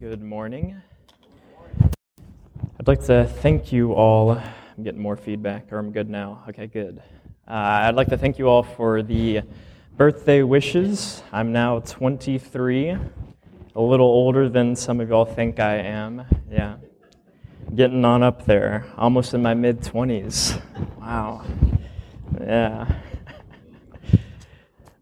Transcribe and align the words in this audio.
Good 0.00 0.22
morning. 0.22 0.80
I'd 2.78 2.88
like 2.88 3.04
to 3.04 3.26
thank 3.26 3.70
you 3.70 3.92
all. 3.92 4.30
I'm 4.30 4.82
getting 4.82 5.02
more 5.02 5.14
feedback, 5.14 5.70
or 5.70 5.78
I'm 5.78 5.92
good 5.92 6.08
now. 6.08 6.42
Okay, 6.48 6.68
good. 6.68 7.02
Uh, 7.46 7.52
I'd 7.84 7.96
like 7.96 8.08
to 8.08 8.16
thank 8.16 8.38
you 8.38 8.48
all 8.48 8.62
for 8.62 9.02
the 9.02 9.42
birthday 9.98 10.42
wishes. 10.42 11.22
I'm 11.34 11.52
now 11.52 11.80
23, 11.80 12.92
a 12.92 12.98
little 13.76 14.06
older 14.06 14.48
than 14.48 14.74
some 14.74 15.00
of 15.00 15.10
y'all 15.10 15.26
think 15.26 15.60
I 15.60 15.74
am. 15.74 16.24
Yeah, 16.50 16.76
getting 17.74 18.02
on 18.02 18.22
up 18.22 18.46
there, 18.46 18.86
almost 18.96 19.34
in 19.34 19.42
my 19.42 19.52
mid 19.52 19.82
20s. 19.82 20.62
Wow. 20.98 21.44
Yeah. 22.40 22.90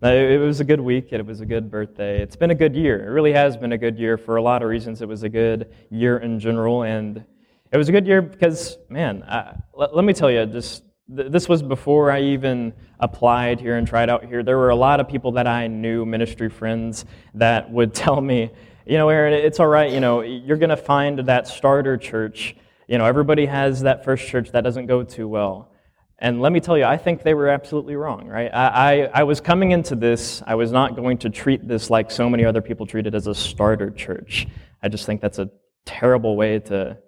It 0.01 0.41
was 0.41 0.61
a 0.61 0.65
good 0.65 0.81
week. 0.81 1.09
It 1.13 1.27
was 1.27 1.41
a 1.41 1.47
good 1.47 1.73
birthday. 1.73 2.23
It's 2.23 2.37
been 2.37 2.53
a 2.53 2.55
good 2.55 2.77
year. 2.77 3.05
It 3.05 3.11
really 3.11 3.33
has 3.33 3.57
been 3.57 3.73
a 3.73 3.79
good 3.79 3.99
year 3.99 4.17
for 4.17 4.37
a 4.37 4.43
lot 4.43 4.63
of 4.63 4.69
reasons. 4.69 5.03
It 5.03 5.09
was 5.09 5.25
a 5.25 5.29
good 5.29 5.75
year 5.91 6.19
in 6.19 6.39
general, 6.39 6.85
and 6.85 7.25
it 7.73 7.77
was 7.77 7.89
a 7.89 7.93
good 7.93 8.07
year 8.07 8.23
because, 8.23 8.79
man, 8.89 9.25
I, 9.27 9.57
let, 9.75 9.97
let, 9.97 10.05
me 10.05 10.13
tell 10.13 10.31
you, 10.31 10.47
just 10.47 10.85
this 11.09 11.49
was 11.49 11.65
before 11.65 12.13
I 12.13 12.21
even 12.21 12.75
applied 13.01 13.61
here 13.61 13.77
and 13.77 13.89
tried 13.89 14.09
out 14.09 14.25
here. 14.25 14.45
There 14.45 14.57
were 14.57 14.71
a 14.71 14.77
lot 14.77 15.01
of 15.01 15.09
people 15.09 15.33
that 15.33 15.49
I 15.49 15.67
knew, 15.67 16.07
ministry 16.07 16.49
friends, 16.49 17.05
that 17.35 17.69
would 17.69 17.93
tell 17.93 18.21
me, 18.21 18.53
you 18.87 18.99
know, 18.99 19.09
Aaron, 19.09 19.33
it's 19.35 19.59
all 19.59 19.67
right. 19.67 19.91
You 19.91 19.99
know, 19.99 20.21
you're 20.21 20.59
going 20.59 20.71
to 20.71 20.77
find 20.77 21.19
that 21.27 21.49
starter 21.49 21.97
church. 21.97 22.55
You 22.87 22.99
know, 22.99 23.05
everybody 23.05 23.47
has 23.47 23.81
that 23.81 24.05
first 24.05 24.29
church 24.29 24.53
that 24.53 24.61
doesn't 24.61 24.87
go 24.87 25.03
too 25.03 25.27
well. 25.27 25.73
And 26.21 26.41
let 26.41 26.51
me 26.51 26.59
tell 26.59 26.77
you, 26.77 26.85
I 26.85 26.97
think 26.97 27.23
they 27.23 27.35
were 27.35 27.49
absolutely 27.49 27.95
wrong, 27.95 28.27
right? 28.27 28.51
I, 28.53 28.67
I, 28.67 29.11
I, 29.21 29.23
was 29.23 29.41
coming 29.41 29.71
into 29.71 29.95
this, 29.95 30.43
I 30.45 30.57
was 30.57 30.73
not 30.73 30.97
going 30.97 31.19
to 31.19 31.31
treat 31.31 31.69
this 31.69 31.91
like 31.91 32.11
so 32.11 32.29
many 32.29 32.45
other 32.45 32.61
people 32.61 32.87
treat 32.87 33.07
it 33.07 33.15
as 33.15 33.29
a 33.29 33.35
starter 33.35 33.91
church. 33.91 34.49
I 34.83 34.89
just 34.89 35.07
think 35.07 35.21
that's 35.21 35.39
a 35.39 35.49
terrible 35.85 36.37
way 36.37 36.59
to 36.59 36.99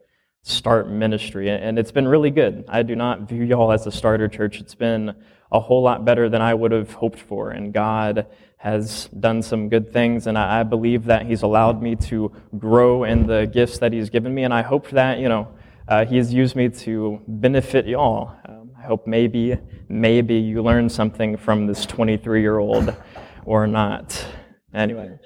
start 0.43 0.89
ministry. 0.89 1.51
And 1.51 1.77
it's 1.77 1.91
been 1.91 2.07
really 2.07 2.31
good. 2.31 2.65
I 2.69 2.83
do 2.83 2.95
not 2.95 3.29
view 3.29 3.43
y'all 3.43 3.73
as 3.73 3.87
a 3.87 3.91
starter 3.91 4.29
church. 4.29 4.61
It's 4.61 4.77
been 4.77 5.15
a 5.51 5.59
whole 5.59 5.83
lot 5.83 6.05
better 6.05 6.29
than 6.29 6.41
I 6.41 6.55
would 6.55 6.71
have 6.71 6.93
hoped 6.93 7.19
for. 7.19 7.51
And 7.51 7.73
God 7.73 8.27
has 8.59 9.09
done 9.09 9.43
some 9.43 9.69
good 9.69 9.93
things. 9.93 10.27
And 10.29 10.39
I, 10.39 10.63
believe 10.63 11.07
that 11.07 11.27
He's 11.27 11.43
allowed 11.43 11.83
me 11.83 11.97
to 11.97 12.33
grow 12.59 13.05
in 13.05 13.27
the 13.27 13.47
gifts 13.47 13.79
that 13.79 13.93
He's 13.93 14.09
given 14.09 14.33
me. 14.35 14.45
And 14.45 14.55
I 14.55 14.63
hope 14.63 14.91
that, 14.91 15.19
you 15.19 15.29
know, 15.29 15.49
uh, 15.89 16.05
He 16.05 16.17
has 16.17 16.33
used 16.33 16.55
me 16.55 16.69
to 16.69 17.21
benefit 17.27 17.87
y'all. 17.87 18.37
I 18.81 18.87
hope 18.87 19.07
maybe, 19.07 19.59
maybe 19.91 20.37
you 20.37 20.63
learned 20.63 20.91
something 20.91 21.37
from 21.37 21.67
this 21.67 21.85
23 21.85 22.41
year 22.41 22.57
old 22.57 22.97
or 23.45 23.67
not. 23.67 24.27
Anyway, 24.73 25.19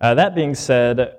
uh, 0.00 0.14
that 0.14 0.34
being 0.34 0.56
said, 0.56 1.16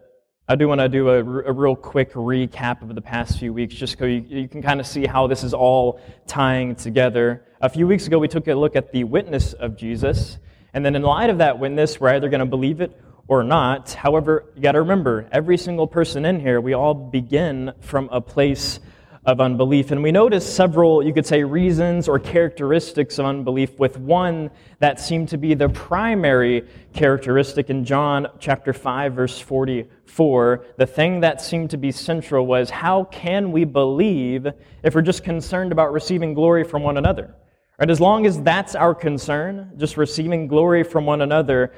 I 0.50 0.56
do 0.56 0.68
want 0.68 0.82
to 0.82 0.90
do 0.90 1.08
a, 1.08 1.20
a, 1.20 1.54
real 1.54 1.76
quick 1.78 2.12
recap 2.14 2.82
of 2.82 2.94
the 2.94 3.02
past 3.02 3.40
few 3.40 3.54
weeks, 3.54 3.76
just 3.76 3.98
so 3.98 4.04
you, 4.04 4.26
you 4.28 4.50
can 4.50 4.62
kind 4.62 4.82
of 4.82 4.88
see 4.88 5.06
how 5.06 5.28
this 5.28 5.42
is 5.42 5.54
all 5.54 6.02
tying 6.26 6.76
together. 6.76 7.46
A 7.62 7.70
few 7.70 7.88
weeks 7.88 8.08
ago, 8.08 8.20
we 8.20 8.28
took 8.28 8.48
a 8.50 8.54
look 8.54 8.76
at 8.76 8.92
the 8.92 9.06
witness 9.06 9.54
of 9.54 9.78
Jesus. 9.78 10.40
And 10.74 10.86
then, 10.86 10.98
in 10.98 11.02
light 11.02 11.30
of 11.30 11.38
that 11.38 11.60
witness, 11.60 11.98
we're 11.98 12.10
either 12.10 12.28
going 12.28 12.42
to 12.42 12.46
believe 12.46 12.82
it 12.82 13.00
or 13.30 13.42
not. 13.42 13.94
However, 13.94 14.52
you 14.54 14.62
got 14.62 14.74
to 14.74 14.82
remember, 14.82 15.30
every 15.32 15.58
single 15.58 15.88
person 15.88 16.26
in 16.26 16.42
here, 16.42 16.60
we 16.60 16.74
all 16.74 16.94
begin 16.94 17.72
from 17.80 18.10
a 18.12 18.20
place 18.20 18.82
of 19.28 19.42
unbelief. 19.42 19.92
And 19.92 20.02
we 20.02 20.14
notice 20.14 20.52
several, 20.52 21.04
you 21.06 21.14
could 21.14 21.26
say, 21.26 21.44
reasons 21.44 22.08
or 22.08 22.18
characteristics 22.18 23.20
of 23.20 23.26
unbelief, 23.26 23.78
with 23.78 24.00
one 24.00 24.50
that 24.80 25.02
seemed 25.02 25.28
to 25.30 25.38
be 25.38 25.54
the 25.54 25.68
primary 25.68 26.66
characteristic 26.94 27.70
in 27.70 27.84
John 27.84 28.28
chapter 28.40 28.72
5, 28.72 29.14
verse 29.14 29.38
44. 29.38 30.66
The 30.78 30.86
thing 30.86 31.20
that 31.20 31.42
seemed 31.42 31.72
to 31.72 31.78
be 31.78 31.92
central 31.92 32.48
was 32.48 32.70
how 32.70 33.04
can 33.04 33.52
we 33.52 33.66
believe 33.66 34.48
if 34.82 34.96
we're 34.96 35.02
just 35.02 35.26
concerned 35.26 35.74
about 35.74 35.92
receiving 35.92 36.34
glory 36.34 36.64
from 36.64 36.82
one 36.82 36.96
another? 36.96 37.36
Right? 37.78 37.90
As 37.90 38.00
long 38.00 38.26
as 38.26 38.42
that's 38.42 38.76
our 38.76 38.96
concern, 38.96 39.74
just 39.76 39.98
receiving 39.98 40.48
glory 40.48 40.84
from 40.84 41.06
one 41.06 41.22
another, 41.22 41.74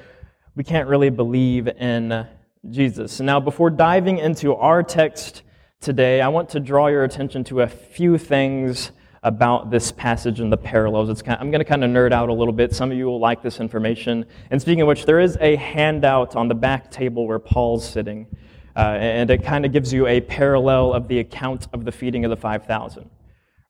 we 0.56 0.63
can't 0.63 0.88
really 0.88 1.09
believe 1.09 1.68
in 1.68 2.28
Jesus. 2.69 3.19
Now, 3.19 3.40
before 3.40 3.72
diving 3.72 4.19
into 4.19 4.53
our 4.53 4.84
text, 4.84 5.41
today, 5.81 6.19
I 6.19 6.28
want 6.28 6.50
to 6.50 6.59
draw 6.59 6.88
your 6.88 7.06
attention 7.06 7.44
to 7.45 7.62
a 7.62 7.67
few 7.67 8.17
things 8.17 8.91
about 9.23 9.72
this 9.72 9.91
passage 9.91 10.40
and 10.41 10.51
the 10.51 10.57
parallels. 10.57 11.22
Kind 11.22 11.38
of, 11.38 11.41
I'm 11.41 11.51
going 11.51 11.59
to 11.59 11.66
kind 11.66 11.84
of 11.84 11.90
nerd 11.90 12.12
out 12.12 12.28
a 12.29 12.34
little 12.34 12.53
bit. 12.53 12.75
Some 12.75 12.91
of 12.91 12.97
you 12.97 13.06
will 13.06 13.19
like 13.19 13.41
this 13.41 13.62
information. 13.62 14.25
And 14.51 14.62
speaking 14.62 14.81
of 14.81 14.88
which, 14.88 15.06
there 15.06 15.19
is 15.19 15.38
a 15.40 15.56
handout 15.56 16.35
on 16.35 16.50
the 16.50 16.56
back 16.56 16.91
table 16.91 17.28
where 17.28 17.40
Paul's 17.40 17.88
sitting, 17.88 18.28
uh, 18.75 18.97
and 19.00 19.29
it 19.29 19.44
kind 19.44 19.66
of 19.66 19.72
gives 19.72 19.94
you 19.94 20.06
a 20.07 20.19
parallel 20.22 20.94
of 20.94 21.07
the 21.07 21.19
account 21.19 21.67
of 21.72 21.85
the 21.85 21.91
feeding 21.91 22.25
of 22.25 22.29
the 22.29 22.38
5,000. 22.38 23.03
All 23.03 23.09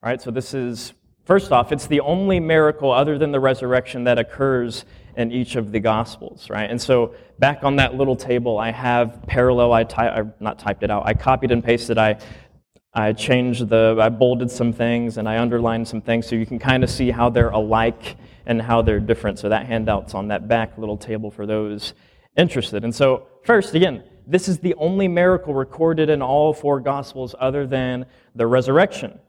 right, 0.01 0.21
so 0.21 0.31
this 0.31 0.53
is, 0.53 0.93
first 1.29 1.51
off, 1.51 1.71
it's 1.71 1.85
the 1.85 1.99
only 1.99 2.39
miracle 2.39 2.91
other 2.91 3.19
than 3.19 3.31
the 3.31 3.39
resurrection 3.39 4.03
that 4.05 4.17
occurs 4.17 4.83
in 5.15 5.31
each 5.31 5.55
of 5.55 5.71
the 5.71 5.79
Gospels, 5.79 6.49
right? 6.49 6.67
And 6.67 6.81
so 6.81 7.13
back 7.37 7.63
on 7.63 7.75
that 7.75 7.93
little 7.93 8.15
table, 8.15 8.57
I 8.57 8.71
have 8.71 9.21
parallel. 9.27 9.71
I, 9.71 9.83
ty- 9.83 10.09
I 10.09 10.23
not 10.39 10.57
typed 10.57 10.81
it 10.81 10.89
out. 10.89 11.03
I 11.05 11.13
copied 11.13 11.51
and 11.51 11.63
pasted. 11.63 11.99
I 11.99 12.17
I 12.95 13.13
changed 13.13 13.69
the. 13.69 13.95
I 14.01 14.09
bolded 14.09 14.49
some 14.49 14.73
things 14.73 15.17
and 15.19 15.29
I 15.29 15.37
underlined 15.37 15.87
some 15.87 16.01
things 16.01 16.25
so 16.25 16.35
you 16.35 16.47
can 16.47 16.57
kind 16.57 16.83
of 16.83 16.89
see 16.89 17.11
how 17.11 17.29
they're 17.29 17.49
alike 17.49 18.17
and 18.47 18.59
how 18.59 18.81
they're 18.81 18.99
different. 18.99 19.37
So 19.37 19.49
that 19.49 19.67
handout's 19.67 20.15
on 20.15 20.29
that 20.29 20.47
back 20.47 20.79
little 20.79 20.97
table 20.97 21.29
for 21.29 21.45
those 21.45 21.93
interested. 22.37 22.83
And 22.83 22.95
so 22.95 23.27
first, 23.43 23.75
again, 23.75 24.03
this 24.25 24.47
is 24.47 24.57
the 24.57 24.73
only 24.75 25.07
miracle 25.07 25.53
recorded 25.53 26.09
in 26.09 26.23
all 26.23 26.55
four 26.55 26.79
Gospels 26.79 27.35
other 27.39 27.67
than 27.67 28.07
the 28.33 28.47
resurrection. 28.47 29.19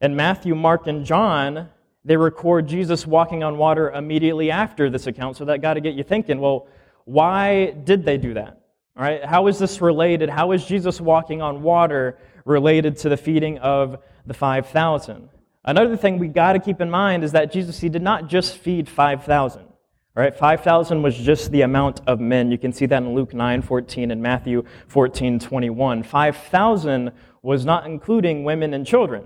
In 0.00 0.14
Matthew, 0.14 0.54
Mark, 0.54 0.86
and 0.86 1.04
John, 1.04 1.68
they 2.04 2.16
record 2.16 2.68
Jesus 2.68 3.06
walking 3.06 3.42
on 3.42 3.56
water 3.56 3.90
immediately 3.90 4.50
after 4.50 4.90
this 4.90 5.06
account, 5.06 5.36
so 5.36 5.44
that 5.46 5.60
got 5.60 5.74
to 5.74 5.80
get 5.80 5.94
you 5.94 6.02
thinking, 6.02 6.40
well, 6.40 6.68
why 7.04 7.70
did 7.70 8.04
they 8.04 8.18
do 8.18 8.34
that? 8.34 8.60
All 8.96 9.02
right, 9.02 9.24
how 9.24 9.46
is 9.46 9.58
this 9.58 9.80
related? 9.80 10.28
How 10.28 10.52
is 10.52 10.64
Jesus 10.64 11.00
walking 11.00 11.42
on 11.42 11.62
water 11.62 12.18
related 12.44 12.96
to 12.98 13.08
the 13.08 13.16
feeding 13.16 13.58
of 13.58 13.98
the 14.26 14.34
5,000? 14.34 15.28
Another 15.64 15.96
thing 15.96 16.18
we 16.18 16.28
got 16.28 16.52
to 16.52 16.60
keep 16.60 16.80
in 16.80 16.90
mind 16.90 17.24
is 17.24 17.32
that 17.32 17.52
Jesus, 17.52 17.80
he 17.80 17.88
did 17.88 18.02
not 18.02 18.28
just 18.28 18.56
feed 18.58 18.88
5,000. 18.88 19.62
All 19.62 20.22
right, 20.22 20.34
5,000 20.34 21.02
was 21.02 21.16
just 21.16 21.50
the 21.50 21.62
amount 21.62 22.00
of 22.06 22.20
men. 22.20 22.50
You 22.50 22.56
can 22.56 22.72
see 22.72 22.86
that 22.86 23.02
in 23.02 23.14
Luke 23.14 23.34
9 23.34 23.60
14 23.60 24.10
and 24.10 24.22
Matthew 24.22 24.64
14 24.88 25.38
21. 25.38 26.02
5,000 26.02 27.12
was 27.42 27.66
not 27.66 27.84
including 27.84 28.44
women 28.44 28.72
and 28.72 28.86
children. 28.86 29.24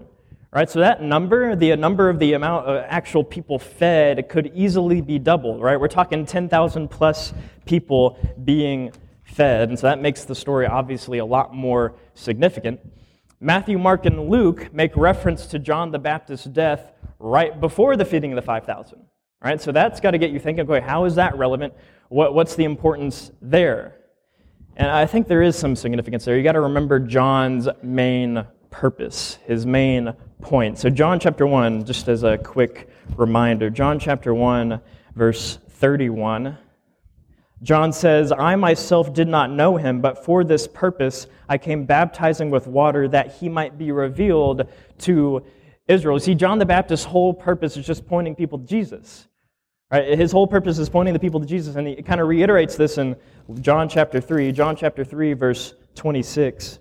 Right, 0.53 0.69
so 0.69 0.81
that 0.81 1.01
number, 1.01 1.55
the 1.55 1.77
number 1.77 2.11
of 2.11 2.19
the 2.19 2.33
amount 2.33 2.67
of 2.67 2.85
actual 2.89 3.23
people 3.23 3.57
fed, 3.61 4.29
could 4.29 4.51
easily 4.53 5.01
be 5.01 5.17
doubled. 5.17 5.63
Right, 5.63 5.79
we're 5.79 5.87
talking 5.87 6.27
10,000 6.27 6.89
plus 6.89 7.33
people 7.67 8.19
being 8.45 8.91
fed, 9.23 9.69
and 9.69 9.79
so 9.79 9.87
that 9.87 10.01
makes 10.01 10.25
the 10.25 10.35
story 10.35 10.67
obviously 10.67 11.19
a 11.19 11.25
lot 11.25 11.55
more 11.55 11.95
significant. 12.15 12.81
Matthew, 13.39 13.79
Mark, 13.79 14.07
and 14.07 14.29
Luke 14.29 14.75
make 14.75 14.97
reference 14.97 15.47
to 15.47 15.61
John 15.61 15.93
the 15.93 16.01
Baptist's 16.01 16.47
death 16.47 16.93
right 17.21 17.61
before 17.61 17.97
the 17.97 18.05
feeding 18.05 18.33
of 18.33 18.37
the 18.37 18.43
5,000. 18.43 18.99
Right, 19.43 19.61
so 19.61 19.71
that's 19.71 20.01
got 20.01 20.11
to 20.11 20.19
get 20.19 20.33
you 20.33 20.41
thinking. 20.41 20.69
Okay, 20.69 20.85
how 20.85 21.05
is 21.05 21.15
that 21.15 21.39
relevant? 21.39 21.75
What, 22.09 22.35
what's 22.35 22.57
the 22.57 22.65
importance 22.65 23.31
there? 23.41 23.95
And 24.77 24.91
I 24.91 25.07
think 25.07 25.29
there 25.29 25.43
is 25.43 25.57
some 25.57 25.77
significance 25.77 26.25
there. 26.25 26.37
You 26.37 26.43
got 26.43 26.53
to 26.53 26.61
remember 26.61 26.99
John's 26.99 27.69
main 27.83 28.45
purpose, 28.71 29.39
his 29.47 29.67
main 29.67 30.15
point. 30.41 30.79
So, 30.79 30.91
John 30.91 31.21
chapter 31.21 31.47
1, 31.47 31.85
just 31.85 32.09
as 32.09 32.23
a 32.23 32.39
quick 32.39 32.89
reminder, 33.17 33.71
John 33.71 33.99
chapter 33.99 34.33
1, 34.35 34.81
verse 35.15 35.59
31. 35.69 36.57
John 37.63 37.93
says, 37.93 38.33
I 38.33 38.57
myself 38.57 39.13
did 39.13 39.29
not 39.29 39.51
know 39.51 39.77
him, 39.77 40.01
but 40.01 40.25
for 40.25 40.45
this 40.45 40.67
purpose 40.67 41.27
I 41.49 41.59
came 41.59 41.85
baptizing 41.85 42.49
with 42.49 42.67
water 42.67 43.07
that 43.09 43.35
he 43.35 43.49
might 43.49 43.77
be 43.77 43.93
revealed 43.93 44.67
to 45.01 45.45
Israel. 45.87 46.17
You 46.17 46.21
See, 46.21 46.35
John 46.35 46.59
the 46.59 46.67
Baptist's 46.67 47.05
whole 47.05 47.35
purpose 47.35 47.77
is 47.77 47.85
just 47.85 48.07
pointing 48.07 48.35
people 48.35 48.59
to 48.59 48.65
Jesus. 48.65 49.27
Right? 49.91 50.17
His 50.17 50.33
whole 50.33 50.47
purpose 50.47 50.79
is 50.79 50.89
pointing 50.89 51.13
the 51.13 51.21
people 51.21 51.41
to 51.41 51.47
Jesus, 51.47 51.77
and 51.77 51.87
he 51.87 51.97
kind 52.03 52.21
of 52.21 52.29
reiterates 52.29 52.77
this 52.77 52.97
in 52.97 53.17
John 53.61 53.89
chapter 53.89 54.21
3. 54.21 54.53
John 54.53 54.77
chapter 54.77 55.05
3, 55.05 55.33
verse 55.35 55.75
26. 55.97 56.79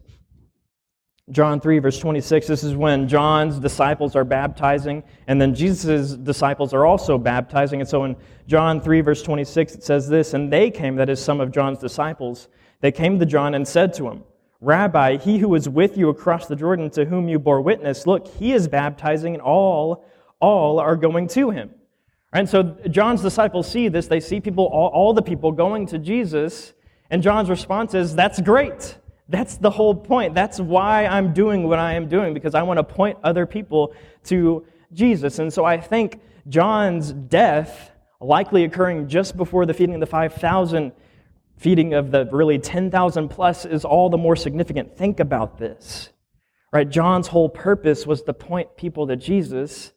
John 1.31 1.62
3, 1.62 1.80
verse 1.80 2.00
26, 2.00 2.48
this 2.48 2.64
is 2.64 2.76
when 2.76 3.08
John's 3.08 3.60
disciples 3.60 4.16
are 4.16 4.24
baptizing, 4.24 5.04
and 5.28 5.40
then 5.40 5.54
Jesus' 5.54 6.14
disciples 6.14 6.74
are 6.74 6.86
also 6.86 7.18
baptizing. 7.18 7.81
And 7.81 7.90
so 7.90 8.04
in 8.04 8.16
John 8.48 8.81
3, 8.81 9.02
verse 9.02 9.22
26, 9.22 9.76
it 9.76 9.84
says 9.84 10.10
this 10.10 10.34
And 10.34 10.52
they 10.52 10.72
came, 10.72 10.96
that 10.96 11.10
is, 11.10 11.24
some 11.24 11.40
of 11.40 11.52
John's 11.52 11.78
disciples, 11.78 12.48
they 12.81 12.92
came 12.92 13.20
to 13.20 13.26
John 13.26 13.54
and 13.54 13.68
said 13.68 13.94
to 13.96 14.10
him, 14.10 14.24
Rabbi, 14.62 15.18
he 15.18 15.38
who 15.38 15.50
was 15.50 15.70
with 15.70 15.98
you 15.98 16.10
across 16.10 16.48
the 16.48 16.56
Jordan, 16.56 16.90
to 16.92 17.06
whom 17.06 17.30
you 17.30 17.40
bore 17.40 17.62
witness, 17.62 18.08
look, 18.08 18.28
he 18.28 18.54
is 18.54 18.68
baptizing, 18.68 19.34
and 19.34 19.42
all, 19.42 20.06
all 20.40 20.80
are 20.80 20.96
going 20.96 21.28
to 21.30 21.52
him. 21.52 21.70
And 22.34 22.48
so 22.48 22.64
John's 22.90 23.22
disciples 23.22 23.70
see 23.70 23.88
this. 23.88 24.08
They 24.08 24.20
see 24.20 24.40
people, 24.40 24.66
all, 24.66 24.90
all 24.90 25.14
the 25.14 25.22
people 25.22 25.52
going 25.52 25.86
to 25.88 25.98
Jesus, 25.98 26.74
and 27.10 27.24
John's 27.24 27.50
response 27.50 27.94
is, 27.94 28.16
That's 28.16 28.42
great. 28.42 28.98
That's 29.30 29.58
the 29.58 29.70
whole 29.70 29.94
point. 29.94 30.34
That's 30.34 30.60
why 30.60 31.06
I'm 31.06 31.34
doing 31.34 31.68
what 31.68 31.78
I 31.78 31.94
am 31.94 32.10
doing, 32.10 32.34
because 32.34 32.56
I 32.56 32.64
want 32.64 32.78
to 32.80 32.84
point 32.84 33.20
other 33.24 33.46
people 33.46 33.94
to 34.26 34.66
Jesus. 34.92 35.38
And 35.38 35.54
so 35.54 35.66
I 35.66 35.80
think 35.80 36.20
John's 36.48 37.14
death, 37.14 37.92
likely 38.20 38.64
occurring 38.64 39.08
just 39.08 39.38
before 39.38 39.68
the 39.68 39.74
feeding 39.74 39.94
of 39.94 40.02
the 40.02 40.08
5,000, 40.08 40.92
feeding 41.58 41.94
of 41.94 42.10
the 42.10 42.28
really 42.31 42.58
10,000 42.58 43.30
plus, 43.30 43.66
is 43.66 43.86
all 43.86 44.10
the 44.10 44.18
more 44.18 44.36
significant. 44.36 44.98
Think 44.98 45.20
about 45.20 45.60
this. 45.60 46.10
Right? 46.74 46.90
John's 46.90 47.28
whole 47.28 47.50
purpose 47.50 48.08
was 48.08 48.24
to 48.24 48.34
point 48.34 48.78
people 48.78 49.08
to 49.08 49.16
Jesus. 49.16 49.92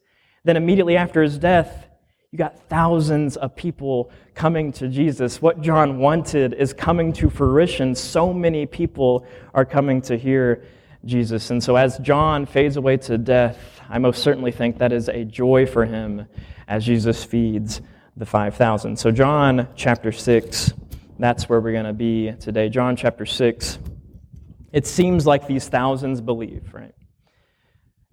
Then 0.44 0.56
immediately 0.58 0.96
after 0.96 1.22
his 1.22 1.38
death, 1.38 1.88
you 2.32 2.38
got 2.38 2.58
thousands 2.70 3.36
of 3.36 3.54
people 3.54 4.10
coming 4.34 4.72
to 4.72 4.88
Jesus. 4.88 5.42
What 5.42 5.60
John 5.60 5.98
wanted 5.98 6.54
is 6.54 6.72
coming 6.72 7.12
to 7.12 7.28
fruition. 7.28 7.94
So 7.94 8.32
many 8.32 8.64
people 8.64 9.26
are 9.52 9.66
coming 9.66 10.00
to 10.02 10.16
hear 10.16 10.64
Jesus. 11.04 11.50
And 11.50 11.62
so 11.62 11.76
as 11.76 11.98
John 11.98 12.46
fades 12.46 12.78
away 12.78 12.96
to 12.98 13.18
death, 13.18 13.58
I 13.90 13.98
most 13.98 14.22
certainly 14.22 14.50
think 14.50 14.78
that 14.78 14.92
is 14.92 15.10
a 15.10 15.26
joy 15.26 15.66
for 15.66 15.84
him 15.84 16.26
as 16.66 16.86
Jesus 16.86 17.22
feeds 17.22 17.82
the 18.16 18.24
5,000. 18.24 18.98
So, 18.98 19.10
John 19.10 19.68
chapter 19.74 20.10
6, 20.10 20.72
that's 21.18 21.50
where 21.50 21.60
we're 21.60 21.72
going 21.72 21.84
to 21.84 21.92
be 21.92 22.32
today. 22.40 22.70
John 22.70 22.96
chapter 22.96 23.26
6. 23.26 23.78
It 24.72 24.86
seems 24.86 25.26
like 25.26 25.46
these 25.46 25.68
thousands 25.68 26.22
believe, 26.22 26.72
right? 26.72 26.94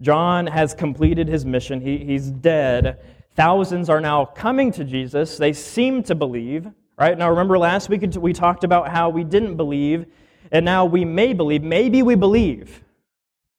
John 0.02 0.48
has 0.48 0.74
completed 0.74 1.30
his 1.30 1.46
mission. 1.46 1.80
He, 1.80 2.00
he's 2.00 2.30
dead. 2.30 3.00
Thousands 3.40 3.90
are 3.90 4.02
now 4.02 4.26
coming 4.26 4.70
to 4.74 4.84
Jesus. 4.84 5.38
They 5.38 5.54
seem 5.54 6.04
to 6.04 6.14
believe, 6.14 6.68
right? 6.98 7.18
Now, 7.18 7.30
remember 7.30 7.58
last 7.58 7.88
week 7.88 8.02
we 8.18 8.34
talked 8.34 8.66
about 8.66 8.90
how 8.90 9.10
we 9.12 9.24
didn't 9.24 9.56
believe, 9.56 10.08
and 10.52 10.66
now 10.66 10.84
we 10.84 11.06
may 11.06 11.32
believe. 11.32 11.64
Maybe 11.64 12.04
we 12.04 12.16
believe, 12.16 12.84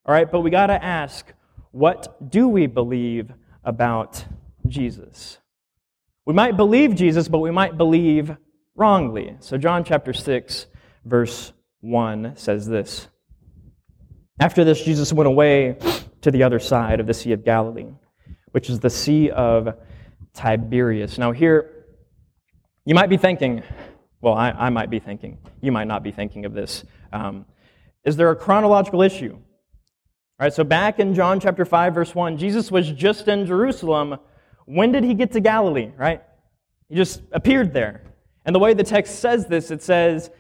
all 0.05 0.13
right? 0.13 0.31
But 0.31 0.43
we 0.43 0.51
got 0.51 0.67
to 0.67 0.85
ask, 0.85 1.33
what 1.71 2.31
do 2.31 2.47
we 2.47 2.67
believe 2.67 3.33
about 3.65 4.23
Jesus? 4.69 5.39
We 6.27 6.35
might 6.35 6.59
believe 6.59 6.95
Jesus, 6.95 7.27
but 7.29 7.39
we 7.39 7.51
might 7.51 7.79
believe 7.79 8.37
wrongly. 8.75 9.39
So, 9.41 9.57
John 9.57 9.83
chapter 9.83 10.13
6, 10.13 10.67
verse 11.07 11.55
1 11.81 12.37
says 12.37 12.67
this 12.67 13.09
After 14.39 14.63
this, 14.63 14.85
Jesus 14.85 15.11
went 15.11 15.27
away 15.27 15.79
to 16.21 16.31
the 16.31 16.43
other 16.43 16.59
side 16.59 17.01
of 17.01 17.07
the 17.07 17.15
Sea 17.15 17.33
of 17.33 17.47
Galilee, 17.47 17.87
which 18.53 18.71
is 18.71 18.81
the 18.81 18.91
Sea 18.91 19.31
of 19.31 19.77
Tiberias. 20.35 21.19
Now, 21.19 21.33
here, 21.33 21.87
you 22.85 22.95
might 22.95 23.09
be 23.09 23.17
thinking, 23.17 23.63
well, 24.21 24.35
I, 24.35 24.51
I 24.51 24.71
might 24.71 24.91
be 24.91 24.99
thinking, 24.99 25.39
you 25.61 25.73
might 25.73 25.87
not 25.87 26.03
be 26.03 26.13
thinking 26.13 26.45
of 26.45 26.55
this. 26.55 26.85
Um, 27.13 27.47
is 28.05 28.17
there 28.17 28.31
a 28.31 28.37
chronological 28.37 29.03
issue? 29.03 29.33
All 29.35 30.47
right, 30.47 30.53
so 30.53 30.65
back 30.65 30.99
in 30.99 31.15
John 31.15 31.39
chapter 31.39 31.65
5, 31.65 31.95
verse 31.95 32.15
1, 32.15 32.39
Jesus 32.39 32.71
was 32.71 32.91
just 32.91 33.29
in 33.29 33.47
Jerusalem. 33.47 34.17
When 34.65 34.93
did 34.93 35.05
he 35.05 35.15
get 35.15 35.33
to 35.33 35.41
Galilee, 35.41 35.91
right? 35.99 36.23
He 36.89 36.97
just 36.97 37.23
appeared 37.33 37.75
there. 37.75 38.03
And 38.45 38.55
the 38.55 38.59
way 38.59 38.73
the 38.73 38.85
text 38.85 39.19
says 39.19 39.47
this, 39.47 39.71
it 39.71 39.83
says 39.83 40.31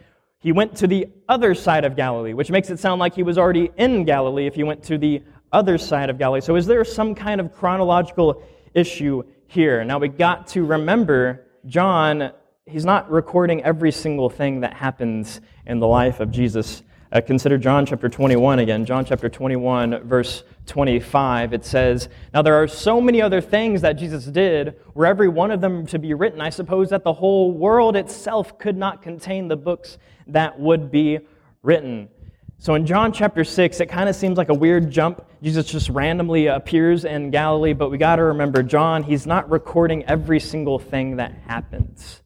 he 0.40 0.52
went 0.52 0.74
to 0.76 0.86
the 0.86 1.08
other 1.28 1.54
side 1.54 1.84
of 1.84 1.96
Galilee, 1.96 2.32
which 2.32 2.50
makes 2.50 2.70
it 2.70 2.78
sound 2.78 2.98
like 2.98 3.14
he 3.14 3.22
was 3.22 3.36
already 3.36 3.70
in 3.76 4.04
Galilee 4.04 4.46
if 4.46 4.54
he 4.54 4.62
went 4.62 4.82
to 4.84 4.96
the 4.96 5.22
other 5.52 5.79
side 5.79 6.11
of 6.11 6.19
Galilee. 6.19 6.41
So 6.41 6.56
is 6.56 6.67
there 6.67 6.85
some 6.85 7.14
kind 7.14 7.41
of 7.41 7.52
chronological 7.52 8.43
issue 8.75 9.23
here? 9.47 9.85
Now 9.85 9.99
we 9.99 10.08
got 10.08 10.47
to 10.49 10.64
remember 10.64 11.47
John, 11.67 12.32
he's 12.67 12.85
not 12.85 13.11
recording 13.11 13.62
every 13.62 13.93
single 13.93 14.31
thing 14.31 14.61
that 14.61 14.75
happens 14.75 15.41
in 15.67 15.79
the 15.79 15.87
life 15.87 16.20
of 16.20 16.31
Jesus 16.31 16.82
uh, 17.12 17.20
consider 17.20 17.58
John 17.58 17.87
chapter 17.87 18.08
21 18.08 18.61
again. 18.61 18.85
John 18.85 19.05
chapter 19.05 19.29
21, 19.29 20.06
verse 20.06 20.44
25. 20.67 21.53
It 21.53 21.64
says, 21.64 22.08
Now 22.32 22.43
there 22.43 22.55
are 22.55 22.69
so 22.69 23.00
many 23.00 23.20
other 23.20 23.41
things 23.41 23.81
that 23.81 23.94
Jesus 23.94 24.26
did, 24.26 24.76
were 24.94 25.06
every 25.06 25.29
one 25.29 25.50
of 25.50 25.61
them 25.61 25.87
to 25.88 25.99
be 25.99 26.14
written, 26.14 26.41
I 26.41 26.50
suppose 26.50 26.91
that 26.91 27.03
the 27.03 27.14
whole 27.14 27.50
world 27.53 27.96
itself 27.96 28.58
could 28.58 28.76
not 28.76 29.03
contain 29.03 29.49
the 29.49 29.56
books 29.56 29.99
that 30.29 30.61
would 30.61 30.93
be 30.93 31.19
written. 31.62 32.08
So 32.62 32.74
in 32.74 32.84
John 32.84 33.10
chapter 33.10 33.42
6, 33.42 33.80
it 33.80 33.86
kind 33.86 34.06
of 34.06 34.14
seems 34.14 34.36
like 34.36 34.50
a 34.50 34.54
weird 34.54 34.90
jump. 34.90 35.24
Jesus 35.42 35.64
just 35.64 35.88
randomly 35.88 36.48
appears 36.48 37.06
in 37.06 37.30
Galilee, 37.30 37.72
but 37.72 37.90
we 37.90 37.96
got 37.96 38.16
to 38.16 38.24
remember, 38.24 38.62
John, 38.62 39.02
he's 39.02 39.26
not 39.26 39.48
recording 39.50 40.04
every 40.04 40.40
single 40.40 40.78
thing 40.78 41.16
that 41.16 41.32
happens. 41.46 42.20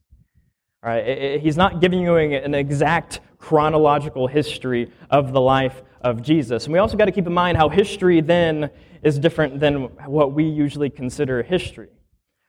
All 0.82 0.90
right, 0.90 1.40
he's 1.40 1.56
not 1.56 1.80
giving 1.80 2.00
you 2.00 2.16
an 2.16 2.52
exact 2.52 3.20
chronological 3.38 4.26
history 4.26 4.90
of 5.08 5.32
the 5.32 5.40
life 5.40 5.84
of 6.00 6.20
Jesus. 6.20 6.64
And 6.64 6.72
we 6.72 6.80
also 6.80 6.96
got 6.96 7.04
to 7.04 7.12
keep 7.12 7.28
in 7.28 7.32
mind 7.32 7.56
how 7.56 7.68
history 7.68 8.20
then 8.20 8.70
is 9.04 9.20
different 9.20 9.60
than 9.60 9.84
what 10.04 10.32
we 10.32 10.42
usually 10.42 10.90
consider 10.90 11.44
history. 11.44 11.90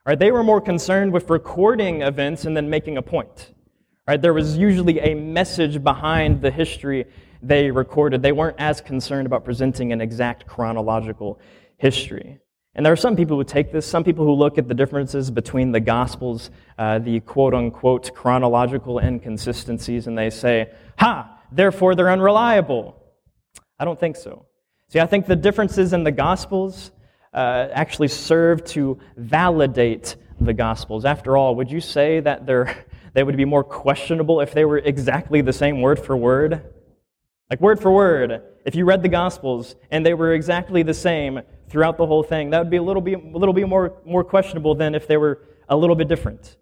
Right? 0.07 0.17
They 0.17 0.31
were 0.31 0.43
more 0.43 0.59
concerned 0.59 1.13
with 1.13 1.29
recording 1.29 2.01
events 2.01 2.45
and 2.45 2.57
then 2.57 2.67
making 2.67 2.97
a 2.97 3.03
point. 3.03 3.53
Right? 4.07 4.19
There 4.19 4.33
was 4.33 4.57
usually 4.57 4.99
a 5.01 5.13
message 5.13 5.83
behind 5.83 6.41
the 6.41 6.49
history 6.49 7.05
they 7.47 7.69
recorded. 7.69 8.21
They 8.21 8.31
weren't 8.31 8.59
as 8.59 8.81
concerned 8.81 9.27
about 9.27 9.45
presenting 9.45 9.91
an 9.91 10.01
exact 10.01 10.47
chronological 10.47 11.39
history. 11.77 12.39
And 12.73 12.85
there 12.85 12.91
are 12.91 12.97
some 12.97 13.15
people 13.15 13.37
who 13.37 13.43
take 13.43 13.71
this, 13.71 13.85
some 13.85 14.03
people 14.03 14.25
who 14.25 14.33
look 14.33 14.57
at 14.57 14.67
the 14.67 14.73
differences 14.73 15.31
between 15.31 15.71
the 15.71 15.79
Gospels, 15.79 16.49
uh, 16.77 16.99
the 16.99 17.19
quote 17.21 17.53
unquote 17.53 18.13
chronological 18.13 18.99
inconsistencies, 18.99 20.07
and 20.07 20.17
they 20.17 20.29
say, 20.29 20.71
ha, 20.97 21.39
therefore 21.51 21.95
they're 21.95 22.11
unreliable. 22.11 23.01
I 23.79 23.85
don't 23.85 23.99
think 23.99 24.15
so. 24.15 24.45
See, 24.89 24.99
I 24.99 25.05
think 25.05 25.25
the 25.25 25.35
differences 25.35 25.93
in 25.93 26.03
the 26.03 26.11
Gospels 26.11 26.91
uh, 27.33 27.67
actually 27.71 28.07
serve 28.07 28.63
to 28.65 28.99
validate 29.17 30.15
the 30.41 30.53
Gospels. 30.53 31.05
After 31.05 31.37
all, 31.37 31.55
would 31.55 31.71
you 31.71 31.79
say 31.79 32.19
that 32.21 32.45
they 33.13 33.23
would 33.23 33.37
be 33.37 33.45
more 33.45 33.63
questionable 33.63 34.41
if 34.41 34.53
they 34.53 34.65
were 34.65 34.79
exactly 34.79 35.41
the 35.41 35.53
same 35.53 35.81
word 35.81 35.99
for 35.99 36.17
word? 36.17 36.74
Like 37.49 37.61
word 37.61 37.79
for 37.79 37.91
word, 37.91 38.41
if 38.65 38.75
you 38.75 38.85
read 38.85 39.03
the 39.03 39.09
Gospels 39.09 39.75
and 39.91 40.05
they 40.05 40.13
were 40.13 40.33
exactly 40.33 40.83
the 40.83 40.93
same, 40.93 41.41
throughout 41.69 41.97
the 41.97 42.05
whole 42.05 42.23
thing. 42.23 42.51
That 42.51 42.59
would 42.59 42.69
be 42.69 42.77
a 42.77 42.83
little 42.83 43.01
bit, 43.01 43.21
a 43.21 43.37
little 43.37 43.53
bit 43.53 43.67
more, 43.67 43.93
more 44.05 44.23
questionable 44.23 44.75
than 44.75 44.95
if 44.95 45.07
they 45.07 45.17
were 45.17 45.41
a 45.67 45.75
little 45.75 45.95
bit 45.95 46.07
different. 46.07 46.57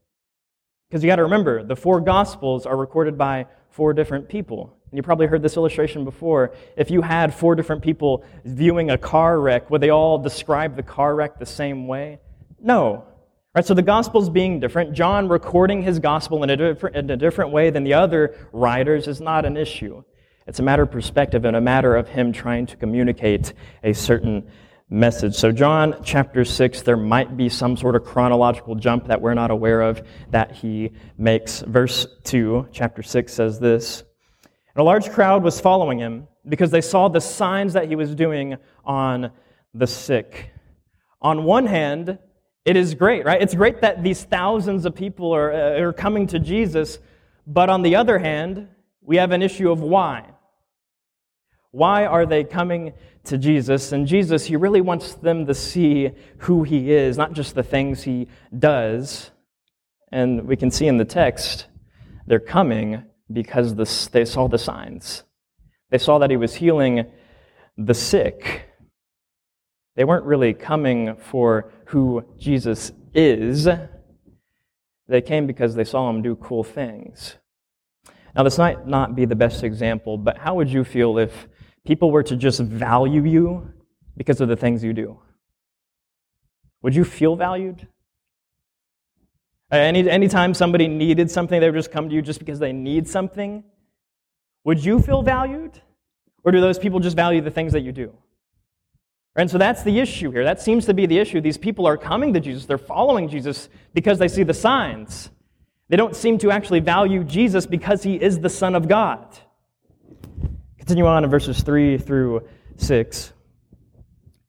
Because 0.90 1.04
you 1.04 1.08
got 1.08 1.18
to 1.18 1.24
remember, 1.24 1.64
the 1.64 1.76
four 1.76 2.00
Gospels 2.00 2.66
are 2.66 2.78
recorded 2.78 3.18
by 3.18 3.48
four 3.70 3.94
different 3.94 4.30
people. 4.30 4.78
And 4.92 4.98
you 4.98 5.04
probably 5.04 5.26
heard 5.26 5.42
this 5.42 5.58
illustration 5.58 6.06
before. 6.06 6.54
If 6.78 6.92
you 6.92 7.02
had 7.02 7.34
four 7.34 7.56
different 7.56 7.82
people 7.82 8.24
viewing 8.46 8.92
a 8.92 8.98
car 8.98 9.40
wreck, 9.40 9.70
would 9.72 9.82
they 9.82 9.90
all 9.90 10.20
describe 10.20 10.76
the 10.76 10.84
car 10.84 11.16
wreck 11.16 11.40
the 11.40 11.46
same 11.46 11.88
way? 11.88 12.20
No. 12.62 13.06
Right, 13.56 13.66
so 13.66 13.74
the 13.74 13.84
Gospels 13.84 14.30
being 14.30 14.60
different, 14.60 14.94
John 14.94 15.28
recording 15.28 15.84
his 15.84 16.00
Gospel 16.00 16.44
in 16.44 16.50
a, 16.50 16.58
different, 16.58 16.96
in 16.96 17.10
a 17.10 17.18
different 17.18 17.52
way 17.52 17.70
than 17.70 17.84
the 17.84 17.94
other 17.94 18.36
writers 18.52 19.08
is 19.08 19.22
not 19.22 19.46
an 19.46 19.58
issue. 19.58 20.04
It's 20.46 20.60
a 20.60 20.64
matter 20.64 20.84
of 20.84 20.92
perspective 20.92 21.46
and 21.46 21.56
a 21.56 21.62
matter 21.62 21.96
of 21.96 22.10
him 22.10 22.34
trying 22.34 22.66
to 22.68 22.76
communicate 22.76 23.54
a 23.84 23.94
certain 23.94 24.46
message. 24.90 25.36
So, 25.36 25.52
John 25.52 25.96
chapter 26.04 26.44
6, 26.44 26.82
there 26.82 26.98
might 26.98 27.38
be 27.38 27.48
some 27.48 27.78
sort 27.78 27.96
of 27.96 28.04
chronological 28.04 28.76
jump 28.76 29.08
that 29.08 29.22
we're 29.22 29.34
not 29.34 29.52
aware 29.52 29.82
of 29.82 30.06
that 30.32 30.52
he 30.52 30.92
makes. 31.18 31.62
Verse 31.62 32.06
2, 32.26 32.68
chapter 32.72 33.02
6 33.02 33.34
says 33.34 33.60
this 33.60 34.04
And 34.76 34.82
a 34.82 34.84
large 34.84 35.10
crowd 35.12 35.44
was 35.44 35.62
following 35.62 35.98
him 35.98 36.28
because 36.48 36.72
they 36.72 36.82
saw 36.82 37.08
the 37.08 37.22
signs 37.22 37.74
that 37.74 37.88
he 37.88 37.96
was 37.96 38.14
doing 38.14 38.58
on 38.84 39.32
the 39.74 39.88
sick. 39.88 40.52
On 41.22 41.46
one 41.46 41.66
hand, 41.66 42.20
it 42.66 42.76
is 42.76 42.96
great, 42.96 43.26
right? 43.26 43.42
It's 43.42 43.56
great 43.56 43.82
that 43.82 44.04
these 44.04 44.24
thousands 44.24 44.86
of 44.86 44.94
people 44.94 45.34
are, 45.34 45.54
uh, 45.54 45.80
are 45.80 45.94
coming 45.94 46.28
to 46.28 46.40
Jesus, 46.40 47.00
but 47.48 47.70
on 47.70 47.82
the 47.82 47.96
other 47.96 48.20
hand, 48.20 48.68
we 49.02 49.18
have 49.18 49.32
an 49.32 49.42
issue 49.42 49.72
of 49.72 49.82
why. 49.82 50.33
Why 51.74 52.06
are 52.06 52.28
they 52.28 52.44
coming 52.44 52.94
to 53.24 53.36
Jesus? 53.36 53.94
And 53.94 54.06
Jesus, 54.06 54.46
he 54.46 54.56
really 54.56 54.80
wants 54.80 55.16
them 55.16 55.48
to 55.48 55.56
see 55.56 56.12
who 56.38 56.62
he 56.62 56.92
is, 56.92 57.18
not 57.18 57.34
just 57.34 57.56
the 57.56 57.64
things 57.64 58.04
he 58.04 58.28
does. 58.56 59.32
And 60.12 60.48
we 60.48 60.56
can 60.56 60.70
see 60.70 60.86
in 60.86 60.98
the 60.98 61.06
text, 61.06 61.66
they're 62.28 62.40
coming 62.40 63.06
because 63.32 63.74
the, 63.74 64.10
they 64.12 64.24
saw 64.24 64.48
the 64.48 64.60
signs. 64.60 65.24
They 65.90 65.98
saw 65.98 66.20
that 66.20 66.30
he 66.30 66.38
was 66.38 66.54
healing 66.54 67.08
the 67.76 67.96
sick. 67.96 68.70
They 69.96 70.04
weren't 70.04 70.26
really 70.26 70.54
coming 70.54 71.16
for 71.16 71.74
who 71.88 72.24
Jesus 72.38 72.92
is. 73.16 73.68
They 75.08 75.22
came 75.22 75.48
because 75.48 75.74
they 75.74 75.86
saw 75.86 76.08
him 76.08 76.22
do 76.22 76.36
cool 76.36 76.64
things. 76.64 77.38
Now, 78.36 78.44
this 78.44 78.60
might 78.60 78.86
not 78.86 79.16
be 79.16 79.26
the 79.26 79.36
best 79.36 79.64
example, 79.64 80.20
but 80.20 80.38
how 80.38 80.54
would 80.54 80.70
you 80.70 80.84
feel 80.84 81.18
if 81.18 81.48
people 81.86 82.12
were 82.12 82.24
to 82.24 82.36
just 82.36 82.60
value 82.60 83.24
you 83.24 83.74
because 84.16 84.42
of 84.42 84.48
the 84.48 84.56
things 84.56 84.84
you 84.84 84.94
do? 84.94 85.20
Would 86.82 86.96
you 86.96 87.04
feel 87.04 87.36
valued? 87.36 87.88
Any, 89.72 90.08
anytime 90.08 90.54
somebody 90.54 90.88
needed 90.88 91.32
something, 91.32 91.60
they 91.60 91.70
would 91.70 91.78
just 91.78 91.92
come 91.92 92.10
to 92.10 92.14
you 92.14 92.22
just 92.22 92.40
because 92.40 92.60
they 92.60 92.74
need 92.74 93.08
something? 93.08 93.64
Would 94.66 94.84
you 94.84 95.00
feel 95.00 95.24
valued? 95.24 95.82
Or 96.44 96.52
do 96.52 96.62
those 96.62 96.78
people 96.78 97.00
just 97.00 97.16
value 97.16 97.42
the 97.42 97.52
things 97.52 97.74
that 97.74 97.82
you 97.82 97.92
do? 97.92 98.14
And 99.36 99.50
so 99.50 99.58
that's 99.58 99.82
the 99.82 100.00
issue 100.00 100.30
here. 100.30 100.44
That 100.44 100.62
seems 100.62 100.86
to 100.86 100.94
be 100.94 101.06
the 101.06 101.18
issue. 101.18 101.42
These 101.42 101.58
people 101.58 101.88
are 101.88 101.98
coming 101.98 102.34
to 102.34 102.40
Jesus, 102.40 102.66
they're 102.66 102.78
following 102.78 103.30
Jesus 103.30 103.70
because 103.94 104.20
they 104.20 104.28
see 104.28 104.44
the 104.44 104.54
signs. 104.54 105.30
They 105.90 105.98
don't 105.98 106.16
seem 106.16 106.38
to 106.40 106.52
actually 106.52 106.80
value 106.80 107.24
Jesus 107.24 107.66
because 107.66 108.04
he 108.04 108.16
is 108.16 108.40
the 108.40 108.50
Son 108.50 108.76
of 108.76 108.88
God. 108.88 109.38
Continue 110.84 111.06
on 111.06 111.24
in 111.24 111.30
verses 111.30 111.62
3 111.64 111.98
through 111.98 112.46
6. 112.76 113.32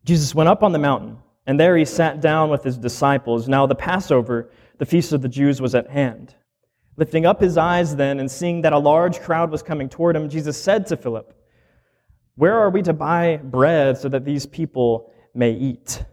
Jesus 0.04 0.34
went 0.34 0.48
up 0.48 0.64
on 0.64 0.72
the 0.72 0.80
mountain, 0.80 1.16
and 1.46 1.60
there 1.60 1.76
he 1.76 1.84
sat 1.84 2.20
down 2.20 2.50
with 2.50 2.64
his 2.64 2.76
disciples. 2.76 3.46
Now 3.46 3.66
the 3.66 3.76
Passover, 3.76 4.50
the 4.78 4.84
feast 4.84 5.12
of 5.12 5.22
the 5.22 5.28
Jews, 5.28 5.60
was 5.60 5.76
at 5.76 5.88
hand. 5.88 6.34
Lifting 6.96 7.24
up 7.24 7.40
his 7.40 7.56
eyes 7.56 7.94
then, 7.94 8.18
and 8.18 8.28
seeing 8.28 8.62
that 8.62 8.72
a 8.72 8.78
large 8.80 9.20
crowd 9.20 9.52
was 9.52 9.62
coming 9.62 9.88
toward 9.88 10.16
him, 10.16 10.28
Jesus 10.28 10.60
said 10.60 10.88
to 10.88 10.96
Philip, 10.96 11.32
Where 12.34 12.58
are 12.58 12.70
we 12.70 12.82
to 12.82 12.92
buy 12.92 13.36
bread 13.36 13.96
so 13.96 14.08
that 14.08 14.24
these 14.24 14.44
people 14.44 15.12
may 15.34 15.52
eat? 15.52 16.04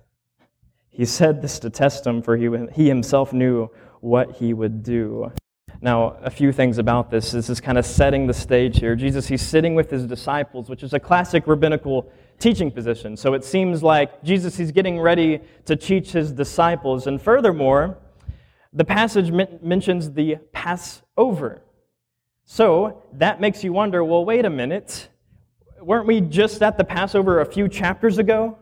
He 0.92 1.06
said 1.06 1.42
this 1.42 1.58
to 1.58 1.72
test 1.72 2.06
him, 2.06 2.22
for 2.22 2.38
he, 2.38 2.48
he 2.74 2.88
himself 2.88 3.34
knew 3.34 3.72
what 4.02 4.34
he 4.34 4.54
would 4.54 4.84
do. 4.84 5.32
Now, 5.80 6.18
a 6.24 6.30
few 6.30 6.52
things 6.52 6.78
about 6.78 7.10
this. 7.10 7.32
This 7.32 7.50
is 7.50 7.62
kind 7.62 7.78
of 7.78 7.86
setting 7.86 8.28
the 8.28 8.34
stage 8.34 8.80
here. 8.80 8.96
Jesus, 8.96 9.28
he's 9.28 9.42
sitting 9.42 9.74
with 9.76 9.90
his 9.90 10.06
disciples, 10.06 10.70
which 10.70 10.84
is 10.84 10.94
a 10.94 11.00
classic 11.00 11.48
rabbinical 11.48 12.12
teaching 12.40 12.72
position. 12.72 13.16
So 13.16 13.34
it 13.34 13.44
seems 13.44 13.82
like 13.82 14.24
Jesus, 14.24 14.58
he's 14.58 14.72
getting 14.72 15.00
ready 15.00 15.40
to 15.66 15.76
teach 15.76 16.12
his 16.12 16.32
disciples. 16.32 17.08
And 17.08 17.22
furthermore, 17.22 17.98
the 18.74 18.86
passage 18.86 19.32
mentions 19.32 20.12
the 20.12 20.38
Passover. 20.52 21.62
So 22.46 23.04
that 23.14 23.40
makes 23.40 23.64
you 23.64 23.74
wonder 23.74 24.04
well, 24.04 24.26
wait 24.26 24.46
a 24.46 24.50
minute. 24.50 25.10
Weren't 25.82 26.08
we 26.08 26.22
just 26.22 26.62
at 26.62 26.78
the 26.78 26.84
Passover 26.84 27.42
a 27.42 27.46
few 27.46 27.68
chapters 27.68 28.18
ago? 28.18 28.58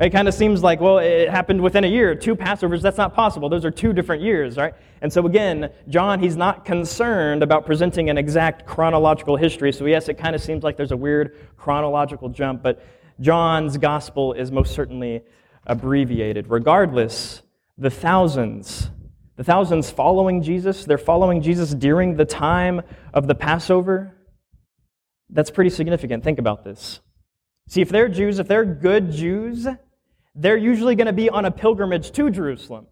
It 0.00 0.10
kind 0.10 0.26
of 0.26 0.34
seems 0.34 0.62
like, 0.62 0.80
well, 0.80 0.98
it 0.98 1.30
happened 1.30 1.60
within 1.60 1.84
a 1.84 1.88
year. 1.88 2.16
Two 2.16 2.34
Passovers, 2.34 2.82
that's 2.82 2.98
not 2.98 3.14
possible. 3.14 3.48
Those 3.48 3.64
are 3.64 3.70
two 3.70 3.92
different 3.92 4.22
years, 4.22 4.56
right? 4.56 4.74
And 5.00 5.12
so 5.12 5.24
again, 5.24 5.70
John, 5.88 6.18
he's 6.18 6.36
not 6.36 6.64
concerned 6.64 7.44
about 7.44 7.64
presenting 7.64 8.10
an 8.10 8.18
exact 8.18 8.66
chronological 8.66 9.36
history. 9.36 9.72
So 9.72 9.86
yes, 9.86 10.08
it 10.08 10.14
kind 10.14 10.34
of 10.34 10.42
seems 10.42 10.64
like 10.64 10.76
there's 10.76 10.90
a 10.90 10.96
weird 10.96 11.36
chronological 11.56 12.28
jump, 12.28 12.62
but 12.62 12.84
John's 13.20 13.76
gospel 13.78 14.32
is 14.32 14.50
most 14.50 14.74
certainly 14.74 15.22
abbreviated. 15.64 16.48
Regardless, 16.48 17.42
the 17.78 17.90
thousands, 17.90 18.90
the 19.36 19.44
thousands 19.44 19.90
following 19.90 20.42
Jesus, 20.42 20.84
they're 20.84 20.98
following 20.98 21.40
Jesus 21.40 21.72
during 21.72 22.16
the 22.16 22.24
time 22.24 22.82
of 23.12 23.28
the 23.28 23.34
Passover. 23.36 24.16
That's 25.30 25.50
pretty 25.50 25.70
significant. 25.70 26.24
Think 26.24 26.40
about 26.40 26.64
this. 26.64 27.00
See, 27.68 27.80
if 27.80 27.88
they're 27.88 28.08
Jews, 28.08 28.40
if 28.40 28.48
they're 28.48 28.64
good 28.64 29.10
Jews, 29.12 29.66
they're 30.34 30.56
usually 30.56 30.94
going 30.96 31.06
to 31.06 31.12
be 31.12 31.30
on 31.30 31.44
a 31.44 31.50
pilgrimage 31.50 32.10
to 32.12 32.30
Jerusalem. 32.30 32.86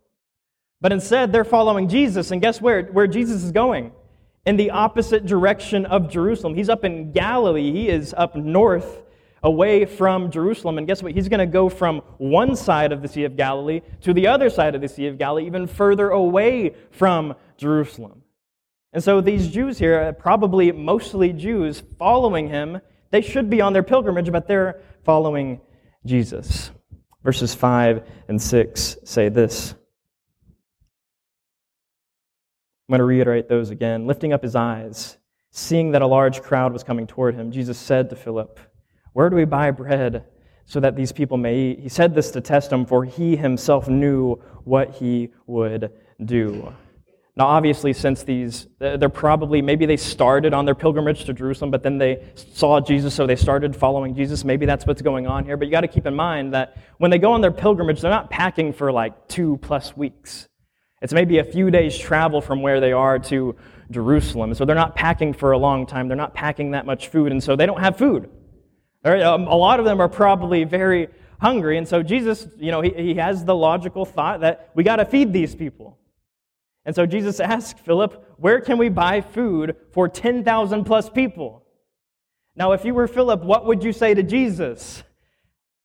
But 0.80 0.92
instead, 0.92 1.32
they're 1.32 1.44
following 1.44 1.88
Jesus. 1.88 2.30
And 2.30 2.42
guess 2.42 2.60
where? 2.60 2.82
Where 2.84 3.06
Jesus 3.06 3.44
is 3.44 3.52
going? 3.52 3.92
In 4.44 4.56
the 4.56 4.70
opposite 4.70 5.26
direction 5.26 5.86
of 5.86 6.10
Jerusalem. 6.10 6.54
He's 6.54 6.68
up 6.68 6.84
in 6.84 7.12
Galilee. 7.12 7.72
He 7.72 7.88
is 7.88 8.14
up 8.16 8.34
north 8.34 9.02
away 9.42 9.84
from 9.84 10.30
Jerusalem. 10.30 10.78
And 10.78 10.86
guess 10.86 11.02
what? 11.02 11.12
He's 11.12 11.28
going 11.28 11.40
to 11.40 11.46
go 11.46 11.68
from 11.68 11.98
one 12.18 12.56
side 12.56 12.92
of 12.92 13.02
the 13.02 13.08
Sea 13.08 13.24
of 13.24 13.36
Galilee 13.36 13.80
to 14.02 14.12
the 14.12 14.26
other 14.26 14.50
side 14.50 14.74
of 14.74 14.80
the 14.80 14.88
Sea 14.88 15.06
of 15.06 15.18
Galilee, 15.18 15.46
even 15.46 15.66
further 15.66 16.10
away 16.10 16.74
from 16.90 17.34
Jerusalem. 17.56 18.22
And 18.92 19.02
so 19.02 19.20
these 19.20 19.48
Jews 19.48 19.78
here, 19.78 20.00
uh, 20.00 20.12
probably 20.12 20.70
mostly 20.70 21.32
Jews, 21.32 21.82
following 21.98 22.48
him, 22.48 22.80
they 23.10 23.20
should 23.20 23.48
be 23.48 23.60
on 23.60 23.72
their 23.72 23.82
pilgrimage, 23.82 24.30
but 24.30 24.46
they're 24.46 24.80
following 25.04 25.60
Jesus. 26.04 26.70
Verses 27.24 27.54
5 27.54 28.02
and 28.28 28.40
6 28.40 28.96
say 29.04 29.28
this. 29.28 29.74
I'm 32.88 32.94
going 32.94 32.98
to 32.98 33.04
reiterate 33.04 33.48
those 33.48 33.70
again. 33.70 34.06
Lifting 34.06 34.32
up 34.32 34.42
his 34.42 34.56
eyes, 34.56 35.18
seeing 35.50 35.92
that 35.92 36.02
a 36.02 36.06
large 36.06 36.42
crowd 36.42 36.72
was 36.72 36.82
coming 36.82 37.06
toward 37.06 37.34
him, 37.34 37.52
Jesus 37.52 37.78
said 37.78 38.10
to 38.10 38.16
Philip, 38.16 38.58
Where 39.12 39.30
do 39.30 39.36
we 39.36 39.44
buy 39.44 39.70
bread 39.70 40.24
so 40.66 40.80
that 40.80 40.96
these 40.96 41.12
people 41.12 41.36
may 41.36 41.56
eat? 41.56 41.80
He 41.80 41.88
said 41.88 42.14
this 42.14 42.30
to 42.32 42.40
test 42.40 42.72
him, 42.72 42.84
for 42.84 43.04
he 43.04 43.36
himself 43.36 43.88
knew 43.88 44.34
what 44.64 44.90
he 44.90 45.32
would 45.46 45.92
do. 46.24 46.74
Now, 47.34 47.46
obviously, 47.46 47.94
since 47.94 48.24
these, 48.24 48.66
they're 48.78 49.08
probably, 49.08 49.62
maybe 49.62 49.86
they 49.86 49.96
started 49.96 50.52
on 50.52 50.66
their 50.66 50.74
pilgrimage 50.74 51.24
to 51.24 51.32
Jerusalem, 51.32 51.70
but 51.70 51.82
then 51.82 51.96
they 51.96 52.22
saw 52.34 52.78
Jesus, 52.78 53.14
so 53.14 53.26
they 53.26 53.36
started 53.36 53.74
following 53.74 54.14
Jesus. 54.14 54.44
Maybe 54.44 54.66
that's 54.66 54.86
what's 54.86 55.00
going 55.00 55.26
on 55.26 55.46
here. 55.46 55.56
But 55.56 55.66
you 55.66 55.70
got 55.70 55.80
to 55.80 55.88
keep 55.88 56.06
in 56.06 56.14
mind 56.14 56.52
that 56.52 56.76
when 56.98 57.10
they 57.10 57.18
go 57.18 57.32
on 57.32 57.40
their 57.40 57.50
pilgrimage, 57.50 58.02
they're 58.02 58.10
not 58.10 58.28
packing 58.28 58.74
for 58.74 58.92
like 58.92 59.28
two 59.28 59.56
plus 59.62 59.96
weeks. 59.96 60.46
It's 61.00 61.14
maybe 61.14 61.38
a 61.38 61.44
few 61.44 61.70
days' 61.70 61.96
travel 61.96 62.42
from 62.42 62.60
where 62.60 62.80
they 62.80 62.92
are 62.92 63.18
to 63.18 63.56
Jerusalem. 63.90 64.52
So 64.52 64.66
they're 64.66 64.76
not 64.76 64.94
packing 64.94 65.32
for 65.32 65.52
a 65.52 65.58
long 65.58 65.86
time. 65.86 66.08
They're 66.08 66.16
not 66.16 66.34
packing 66.34 66.72
that 66.72 66.84
much 66.84 67.08
food, 67.08 67.32
and 67.32 67.42
so 67.42 67.56
they 67.56 67.64
don't 67.64 67.80
have 67.80 67.96
food. 67.96 68.28
Um, 69.04 69.46
a 69.48 69.56
lot 69.56 69.80
of 69.80 69.86
them 69.86 70.00
are 70.00 70.08
probably 70.08 70.64
very 70.64 71.08
hungry, 71.40 71.78
and 71.78 71.88
so 71.88 72.02
Jesus, 72.02 72.46
you 72.58 72.70
know, 72.70 72.82
he, 72.82 72.90
he 72.90 73.14
has 73.14 73.44
the 73.44 73.54
logical 73.54 74.04
thought 74.04 74.40
that 74.40 74.70
we 74.74 74.84
got 74.84 74.96
to 74.96 75.06
feed 75.06 75.32
these 75.32 75.54
people. 75.54 75.98
And 76.84 76.94
so 76.94 77.06
Jesus 77.06 77.40
asked 77.40 77.78
Philip, 77.80 78.34
Where 78.36 78.60
can 78.60 78.78
we 78.78 78.88
buy 78.88 79.20
food 79.20 79.76
for 79.92 80.08
10,000 80.08 80.84
plus 80.84 81.08
people? 81.08 81.64
Now, 82.54 82.72
if 82.72 82.84
you 82.84 82.94
were 82.94 83.08
Philip, 83.08 83.42
what 83.42 83.66
would 83.66 83.82
you 83.82 83.92
say 83.92 84.14
to 84.14 84.22
Jesus? 84.22 85.02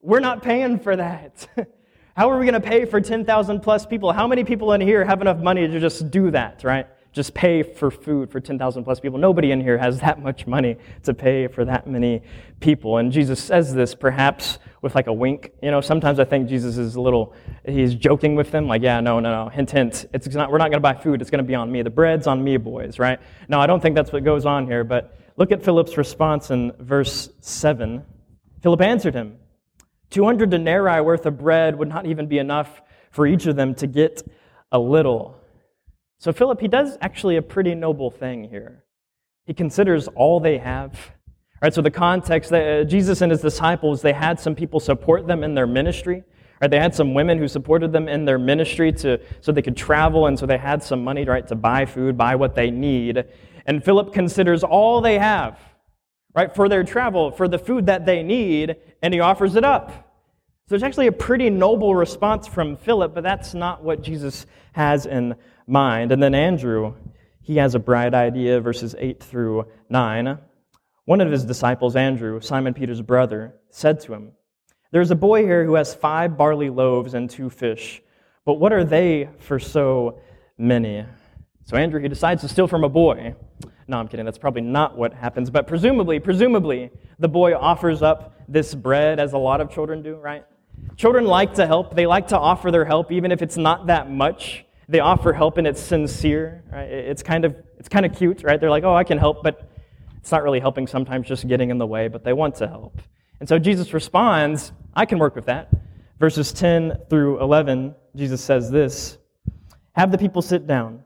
We're 0.01 0.20
not 0.20 0.44
paying 0.44 0.80
for 0.80 0.96
that. 0.96 1.48
How 2.16 2.32
are 2.32 2.39
we 2.39 2.46
going 2.46 2.60
to 2.60 2.68
pay 2.68 2.86
for 2.86 3.00
10,000 3.00 3.60
plus 3.60 3.86
people? 3.86 4.12
How 4.12 4.27
many 4.27 4.44
people 4.44 4.74
in 4.74 4.82
here 4.82 5.06
have 5.06 5.22
enough 5.22 5.38
money 5.38 5.68
to 5.68 5.80
just 5.80 6.10
do 6.10 6.32
that, 6.32 6.63
right? 6.63 6.88
Just 7.12 7.34
pay 7.34 7.64
for 7.64 7.90
food 7.90 8.32
for 8.32 8.40
10,000 8.40 8.84
plus 8.84 9.00
people. 9.00 9.18
Nobody 9.18 9.52
in 9.52 9.62
here 9.62 9.78
has 9.78 10.00
that 10.02 10.22
much 10.22 10.48
money 10.48 10.78
to 11.04 11.14
pay 11.14 11.48
for 11.48 11.66
that 11.66 11.88
many 11.88 12.22
people. 12.60 12.98
And 12.98 13.12
Jesus 13.12 13.42
says 13.42 13.74
this 13.74 13.96
perhaps 13.96 14.60
with 14.82 14.96
like 14.96 15.08
a 15.08 15.14
wink. 15.14 15.52
You 15.62 15.72
know, 15.72 15.82
sometimes 15.82 16.20
I 16.20 16.26
think 16.26 16.48
Jesus 16.48 16.78
is 16.78 16.96
a 16.96 17.02
little, 17.02 17.34
he's 17.66 17.96
joking 17.96 18.36
with 18.36 18.52
them, 18.52 18.68
like, 18.68 18.82
yeah, 18.82 19.00
no, 19.00 19.20
no, 19.20 19.46
no, 19.46 19.50
hint, 19.50 19.72
hint. 19.72 20.06
It's 20.14 20.28
not, 20.28 20.52
we're 20.52 20.58
not 20.58 20.70
going 20.70 20.74
to 20.74 20.80
buy 20.80 20.94
food. 20.94 21.22
It's 21.22 21.30
going 21.30 21.44
to 21.44 21.48
be 21.48 21.56
on 21.56 21.72
me. 21.72 21.82
The 21.82 21.90
bread's 21.90 22.28
on 22.28 22.44
me, 22.44 22.58
boys, 22.58 23.00
right? 23.00 23.20
No, 23.48 23.60
I 23.60 23.68
don't 23.68 23.82
think 23.82 23.96
that's 23.96 24.12
what 24.12 24.24
goes 24.24 24.46
on 24.46 24.66
here. 24.66 24.84
But 24.84 25.18
look 25.36 25.52
at 25.52 25.64
Philip's 25.64 25.98
response 25.98 26.52
in 26.52 26.72
verse 26.80 27.30
7. 27.42 28.06
Philip 28.62 28.82
answered 28.82 29.14
him 29.14 29.38
200 30.10 30.50
denarii 30.50 31.02
worth 31.02 31.26
of 31.26 31.38
bread 31.38 31.76
would 31.78 31.90
not 31.90 32.06
even 32.06 32.28
be 32.28 32.38
enough 32.38 32.82
for 33.12 33.28
each 33.28 33.46
of 33.46 33.56
them 33.56 33.76
to 33.76 33.88
get 33.88 34.22
a 34.72 34.80
little. 34.80 35.36
So 36.20 36.32
Philip, 36.34 36.62
he 36.62 36.68
does 36.68 36.98
actually 37.02 37.38
a 37.38 37.42
pretty 37.42 37.76
noble 37.76 38.10
thing 38.10 38.50
here. 38.50 38.84
He 39.46 39.54
considers 39.54 40.08
all 40.10 40.40
they 40.40 40.58
have. 40.58 40.94
All 40.94 41.60
right, 41.64 41.74
so 41.74 41.82
the 41.82 41.92
context 41.92 42.50
that 42.52 42.82
uh, 42.82 42.84
Jesus 42.84 43.22
and 43.22 43.32
his 43.32 43.42
disciples, 43.42 44.02
they 44.02 44.14
had 44.14 44.40
some 44.40 44.56
people 44.56 44.80
support 44.80 45.28
them 45.28 45.44
in 45.44 45.54
their 45.56 45.68
ministry. 45.68 46.24
Right, 46.62 46.70
they 46.72 46.80
had 46.80 46.94
some 46.94 47.14
women 47.14 47.38
who 47.38 47.48
supported 47.48 47.92
them 47.92 48.08
in 48.08 48.26
their 48.26 48.40
ministry 48.40 48.92
to, 48.94 49.20
so 49.42 49.52
they 49.52 49.62
could 49.62 49.78
travel, 49.78 50.28
and 50.28 50.38
so 50.38 50.46
they 50.46 50.58
had 50.58 50.84
some 50.84 51.04
money 51.04 51.24
right, 51.24 51.48
to 51.48 51.56
buy 51.56 51.86
food, 51.86 52.18
buy 52.18 52.36
what 52.36 52.56
they 52.56 52.72
need. 52.72 53.24
And 53.66 53.84
Philip 53.84 54.14
considers 54.14 54.64
all 54.64 55.02
they 55.02 55.20
have 55.20 55.60
right, 56.38 56.54
for 56.54 56.70
their 56.70 56.84
travel, 56.84 57.32
for 57.32 57.48
the 57.48 57.58
food 57.58 57.88
that 57.88 58.06
they 58.06 58.22
need, 58.22 58.76
and 59.02 59.12
he 59.12 59.20
offers 59.20 59.56
it 59.56 59.66
up. 59.66 59.92
So 60.70 60.76
it's 60.76 60.84
actually 60.84 61.08
a 61.08 61.12
pretty 61.12 61.50
noble 61.50 61.96
response 61.96 62.48
from 62.48 62.78
Philip, 62.78 63.16
but 63.16 63.24
that's 63.24 63.56
not 63.56 63.84
what 63.84 64.04
Jesus 64.04 64.46
has 64.74 65.08
in 65.08 65.36
mind. 65.68 66.12
And 66.12 66.24
then 66.24 66.34
Andrew, 66.34 66.96
he 67.42 67.58
has 67.58 67.76
a 67.76 67.80
bright 67.80 68.14
idea, 68.14 68.60
verses 68.60 68.96
8 68.98 69.22
through 69.22 69.68
9. 69.90 70.40
One 71.06 71.22
of 71.22 71.32
his 71.32 71.46
disciples, 71.46 71.96
Andrew, 71.96 72.42
Simon 72.42 72.74
Peter's 72.74 73.02
brother, 73.02 73.56
said 73.70 74.00
to 74.02 74.14
him, 74.14 74.32
There's 74.92 75.12
a 75.12 75.16
boy 75.16 75.44
here 75.44 75.64
who 75.64 75.76
has 75.76 75.94
five 75.94 76.38
barley 76.38 76.70
loaves 76.70 77.14
and 77.14 77.30
two 77.30 77.50
fish, 77.50 78.02
but 78.46 78.56
what 78.56 78.74
are 78.74 78.84
they 78.84 79.30
for 79.40 79.60
so 79.60 80.20
many? 80.58 81.06
So 81.66 81.78
Andrew, 81.78 82.02
he 82.02 82.08
decides 82.08 82.42
to 82.42 82.48
steal 82.48 82.68
from 82.68 82.84
a 82.84 82.90
boy. 82.90 83.36
No, 83.88 83.98
I'm 83.98 84.08
kidding. 84.08 84.26
That's 84.26 84.38
probably 84.38 84.62
not 84.62 84.98
what 84.98 85.14
happens. 85.14 85.50
But 85.50 85.68
presumably, 85.68 86.20
presumably, 86.20 86.92
the 87.20 87.30
boy 87.30 87.56
offers 87.56 88.02
up 88.02 88.34
this 88.50 88.76
bread 88.76 89.20
as 89.20 89.34
a 89.34 89.38
lot 89.38 89.62
of 89.62 89.72
children 89.72 90.02
do, 90.02 90.16
right? 90.16 90.46
Children 90.98 91.26
like 91.26 91.56
to 91.56 91.66
help. 91.66 91.96
They 91.96 92.06
like 92.06 92.28
to 92.30 92.38
offer 92.38 92.72
their 92.72 92.86
help, 92.86 93.12
even 93.12 93.32
if 93.32 93.42
it's 93.42 93.58
not 93.58 93.88
that 93.88 94.12
much. 94.12 94.66
They 94.89 95.00
offer 95.00 95.34
help 95.34 95.58
and 95.58 95.67
it's 95.67 95.82
sincere. 95.82 96.63
Right? 96.72 96.89
It's 96.89 97.24
kind 97.24 97.46
of 97.46 97.56
it's 97.77 97.89
kind 97.89 98.06
of 98.06 98.13
cute, 98.15 98.44
right? 98.44 98.60
They're 98.60 98.70
like, 98.70 98.84
"Oh, 98.84 98.96
I 98.96 99.03
can 99.03 99.17
help," 99.17 99.44
but 99.44 99.70
it's 100.17 100.32
not 100.32 100.44
really 100.44 100.60
helping. 100.60 100.88
Sometimes 100.88 101.27
just 101.27 101.48
getting 101.48 101.70
in 101.70 101.77
the 101.77 101.88
way, 101.88 102.08
but 102.08 102.24
they 102.24 102.34
want 102.34 102.56
to 102.56 102.67
help. 102.67 103.01
And 103.39 103.48
so 103.48 103.60
Jesus 103.60 103.94
responds, 103.94 104.72
"I 104.96 105.06
can 105.06 105.20
work 105.20 105.36
with 105.36 105.46
that." 105.46 105.70
Verses 106.20 106.51
10 106.51 106.98
through 107.10 107.41
11, 107.41 107.94
Jesus 108.15 108.41
says 108.41 108.72
this: 108.72 109.17
"Have 109.94 110.12
the 110.12 110.17
people 110.17 110.41
sit 110.41 110.65
down." 110.65 111.03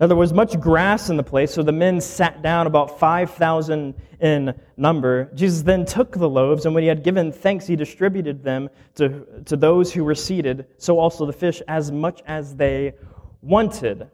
Now, 0.00 0.06
there 0.06 0.16
was 0.16 0.32
much 0.32 0.60
grass 0.60 1.10
in 1.10 1.16
the 1.16 1.24
place, 1.24 1.52
so 1.52 1.64
the 1.64 1.72
men 1.72 2.00
sat 2.00 2.40
down, 2.40 2.68
about 2.68 3.00
5,000 3.00 3.94
in 4.20 4.54
number. 4.76 5.28
Jesus 5.34 5.62
then 5.62 5.84
took 5.84 6.12
the 6.12 6.28
loaves, 6.28 6.66
and 6.66 6.74
when 6.74 6.82
he 6.82 6.88
had 6.88 7.02
given 7.02 7.32
thanks, 7.32 7.66
he 7.66 7.74
distributed 7.74 8.44
them 8.44 8.68
to, 8.94 9.26
to 9.46 9.56
those 9.56 9.92
who 9.92 10.04
were 10.04 10.14
seated, 10.14 10.66
so 10.76 11.00
also 11.00 11.26
the 11.26 11.32
fish, 11.32 11.60
as 11.66 11.90
much 11.90 12.22
as 12.28 12.54
they 12.54 12.94
wanted. 13.40 14.10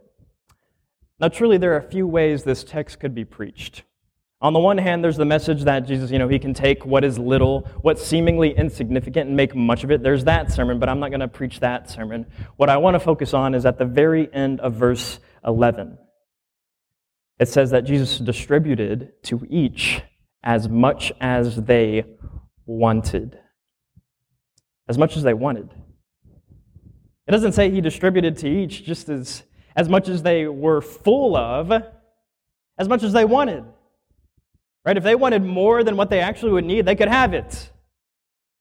Now, 1.20 1.28
truly, 1.28 1.58
there 1.58 1.72
are 1.74 1.78
a 1.78 1.90
few 1.90 2.06
ways 2.06 2.44
this 2.44 2.64
text 2.64 3.00
could 3.00 3.14
be 3.14 3.24
preached. 3.24 3.84
On 4.40 4.52
the 4.52 4.58
one 4.58 4.76
hand, 4.76 5.02
there's 5.02 5.16
the 5.16 5.24
message 5.24 5.62
that 5.62 5.86
Jesus, 5.86 6.10
you 6.10 6.18
know, 6.18 6.28
he 6.28 6.38
can 6.38 6.52
take 6.52 6.84
what 6.84 7.02
is 7.02 7.18
little, 7.18 7.66
what's 7.80 8.04
seemingly 8.04 8.54
insignificant, 8.54 9.28
and 9.28 9.36
make 9.36 9.54
much 9.54 9.84
of 9.84 9.90
it. 9.90 10.02
There's 10.02 10.24
that 10.24 10.52
sermon, 10.52 10.78
but 10.78 10.88
I'm 10.88 11.00
not 11.00 11.08
going 11.08 11.20
to 11.20 11.28
preach 11.28 11.60
that 11.60 11.88
sermon. 11.88 12.26
What 12.56 12.68
I 12.68 12.76
want 12.76 12.94
to 12.94 13.00
focus 13.00 13.32
on 13.32 13.54
is 13.54 13.64
at 13.64 13.78
the 13.78 13.86
very 13.86 14.32
end 14.34 14.60
of 14.60 14.74
verse 14.74 15.18
11. 15.46 15.96
It 17.38 17.48
says 17.48 17.70
that 17.70 17.84
Jesus 17.84 18.18
distributed 18.18 19.12
to 19.24 19.46
each 19.48 20.02
as 20.42 20.68
much 20.68 21.10
as 21.20 21.56
they 21.56 22.04
wanted. 22.66 23.38
As 24.88 24.98
much 24.98 25.16
as 25.16 25.22
they 25.22 25.34
wanted. 25.34 25.70
It 27.26 27.32
doesn't 27.32 27.52
say 27.52 27.70
he 27.70 27.80
distributed 27.80 28.36
to 28.38 28.48
each 28.48 28.84
just 28.84 29.08
as, 29.08 29.42
as 29.74 29.88
much 29.88 30.08
as 30.08 30.22
they 30.22 30.46
were 30.46 30.80
full 30.80 31.36
of, 31.36 31.72
as 32.78 32.88
much 32.88 33.02
as 33.02 33.12
they 33.12 33.24
wanted. 33.24 33.64
Right? 34.84 34.96
If 34.96 35.04
they 35.04 35.14
wanted 35.14 35.42
more 35.42 35.82
than 35.82 35.96
what 35.96 36.10
they 36.10 36.20
actually 36.20 36.52
would 36.52 36.64
need, 36.64 36.84
they 36.84 36.96
could 36.96 37.08
have 37.08 37.32
it. 37.32 37.70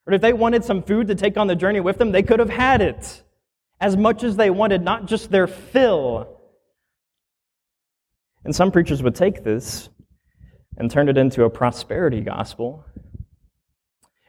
Or 0.08 0.13
if 0.13 0.22
they 0.22 0.34
wanted 0.34 0.63
some 0.63 0.82
food 0.82 1.08
to 1.08 1.15
take 1.15 1.38
on 1.38 1.48
the 1.48 1.55
journey 1.55 1.82
with 1.82 1.98
them, 1.98 2.12
they 2.12 2.24
could 2.24 2.39
have 2.39 2.50
had 2.50 2.82
it. 2.82 3.24
As 3.82 3.98
much 3.98 4.24
as 4.24 4.38
they 4.38 4.50
wanted, 4.50 4.82
not 4.82 5.05
just 5.05 5.29
their 5.29 5.48
fill. 5.48 6.39
And 8.46 8.55
some 8.55 8.72
preachers 8.72 9.03
would 9.03 9.15
take 9.15 9.43
this 9.43 9.89
and 10.77 10.89
turn 10.89 11.10
it 11.10 11.17
into 11.17 11.43
a 11.43 11.50
prosperity 11.50 12.22
gospel. 12.22 12.86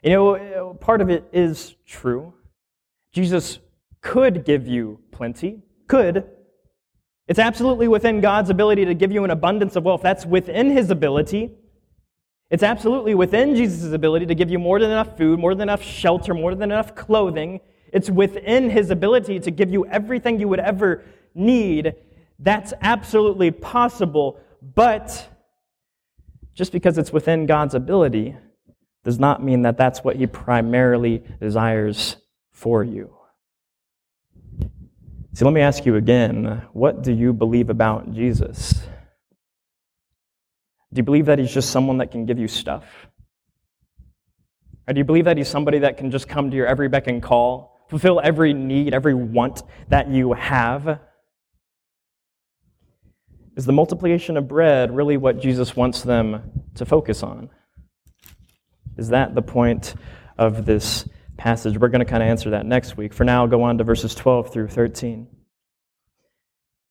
You 0.02 0.10
know, 0.10 0.76
part 0.80 1.00
of 1.00 1.10
it 1.10 1.24
is 1.32 1.74
true. 1.86 2.34
Jesus 3.12 3.58
could 4.04 4.44
give 4.44 4.68
you 4.68 5.00
plenty, 5.11 5.62
could. 5.88 6.25
It's 7.26 7.38
absolutely 7.38 7.88
within 7.88 8.20
God's 8.20 8.50
ability 8.50 8.84
to 8.84 8.94
give 8.94 9.11
you 9.11 9.25
an 9.25 9.30
abundance 9.30 9.76
of 9.76 9.84
wealth. 9.84 10.02
That's 10.02 10.26
within 10.26 10.70
his 10.70 10.90
ability. 10.90 11.52
It's 12.50 12.62
absolutely 12.62 13.14
within 13.14 13.56
Jesus' 13.56 13.94
ability 13.94 14.26
to 14.26 14.34
give 14.34 14.50
you 14.50 14.58
more 14.58 14.78
than 14.78 14.90
enough 14.90 15.16
food, 15.16 15.40
more 15.40 15.54
than 15.54 15.62
enough 15.62 15.82
shelter, 15.82 16.34
more 16.34 16.54
than 16.54 16.70
enough 16.70 16.94
clothing. 16.94 17.61
It's 17.94 18.11
within 18.11 18.68
his 18.68 18.90
ability 18.90 19.40
to 19.40 19.50
give 19.50 19.70
you 19.70 19.87
everything 19.87 20.38
you 20.38 20.49
would 20.49 20.61
ever 20.61 21.02
need. 21.34 21.94
That's 22.38 22.75
absolutely 22.82 23.52
possible, 23.52 24.38
but 24.75 25.28
just 26.52 26.73
because 26.73 26.99
it's 26.99 27.12
within 27.12 27.46
God's 27.46 27.75
ability 27.75 28.37
does 29.02 29.18
not 29.18 29.42
mean 29.42 29.62
that 29.62 29.78
that's 29.78 30.04
what 30.04 30.16
he 30.16 30.26
primarily 30.26 31.25
desires 31.40 32.16
for 32.52 32.84
you. 32.84 33.14
See, 35.34 35.44
let 35.44 35.52
me 35.52 35.62
ask 35.62 35.84
you 35.84 35.96
again 35.96 36.62
what 36.72 37.02
do 37.02 37.12
you 37.12 37.32
believe 37.32 37.68
about 37.68 38.12
Jesus? 38.12 38.72
Do 40.92 41.00
you 41.00 41.02
believe 41.02 41.26
that 41.26 41.40
he's 41.40 41.52
just 41.52 41.70
someone 41.70 41.98
that 41.98 42.12
can 42.12 42.24
give 42.24 42.38
you 42.38 42.46
stuff? 42.46 42.84
Or 44.86 44.94
do 44.94 44.98
you 44.98 45.04
believe 45.04 45.24
that 45.24 45.36
he's 45.36 45.48
somebody 45.48 45.80
that 45.80 45.96
can 45.96 46.12
just 46.12 46.28
come 46.28 46.52
to 46.52 46.56
your 46.56 46.68
every 46.68 46.88
beck 46.88 47.08
and 47.08 47.20
call, 47.20 47.84
fulfill 47.88 48.20
every 48.22 48.52
need, 48.52 48.94
every 48.94 49.14
want 49.14 49.62
that 49.88 50.08
you 50.08 50.34
have? 50.34 51.00
Is 53.56 53.66
the 53.66 53.72
multiplication 53.72 54.36
of 54.36 54.46
bread 54.46 54.94
really 54.94 55.16
what 55.16 55.40
Jesus 55.40 55.74
wants 55.74 56.02
them 56.02 56.64
to 56.76 56.86
focus 56.86 57.24
on? 57.24 57.50
Is 58.96 59.08
that 59.08 59.34
the 59.34 59.42
point 59.42 59.96
of 60.38 60.64
this 60.64 61.08
passage? 61.36 61.78
We're 61.78 61.88
going 61.88 62.04
to 62.04 62.10
kind 62.10 62.22
of 62.22 62.28
answer 62.28 62.50
that 62.50 62.66
next 62.66 62.96
week. 62.96 63.12
For 63.12 63.24
now, 63.24 63.46
go 63.46 63.62
on 63.62 63.78
to 63.78 63.85
verses 63.85 64.14
12 64.14 64.52
through 64.52 64.68
13. 64.68 65.26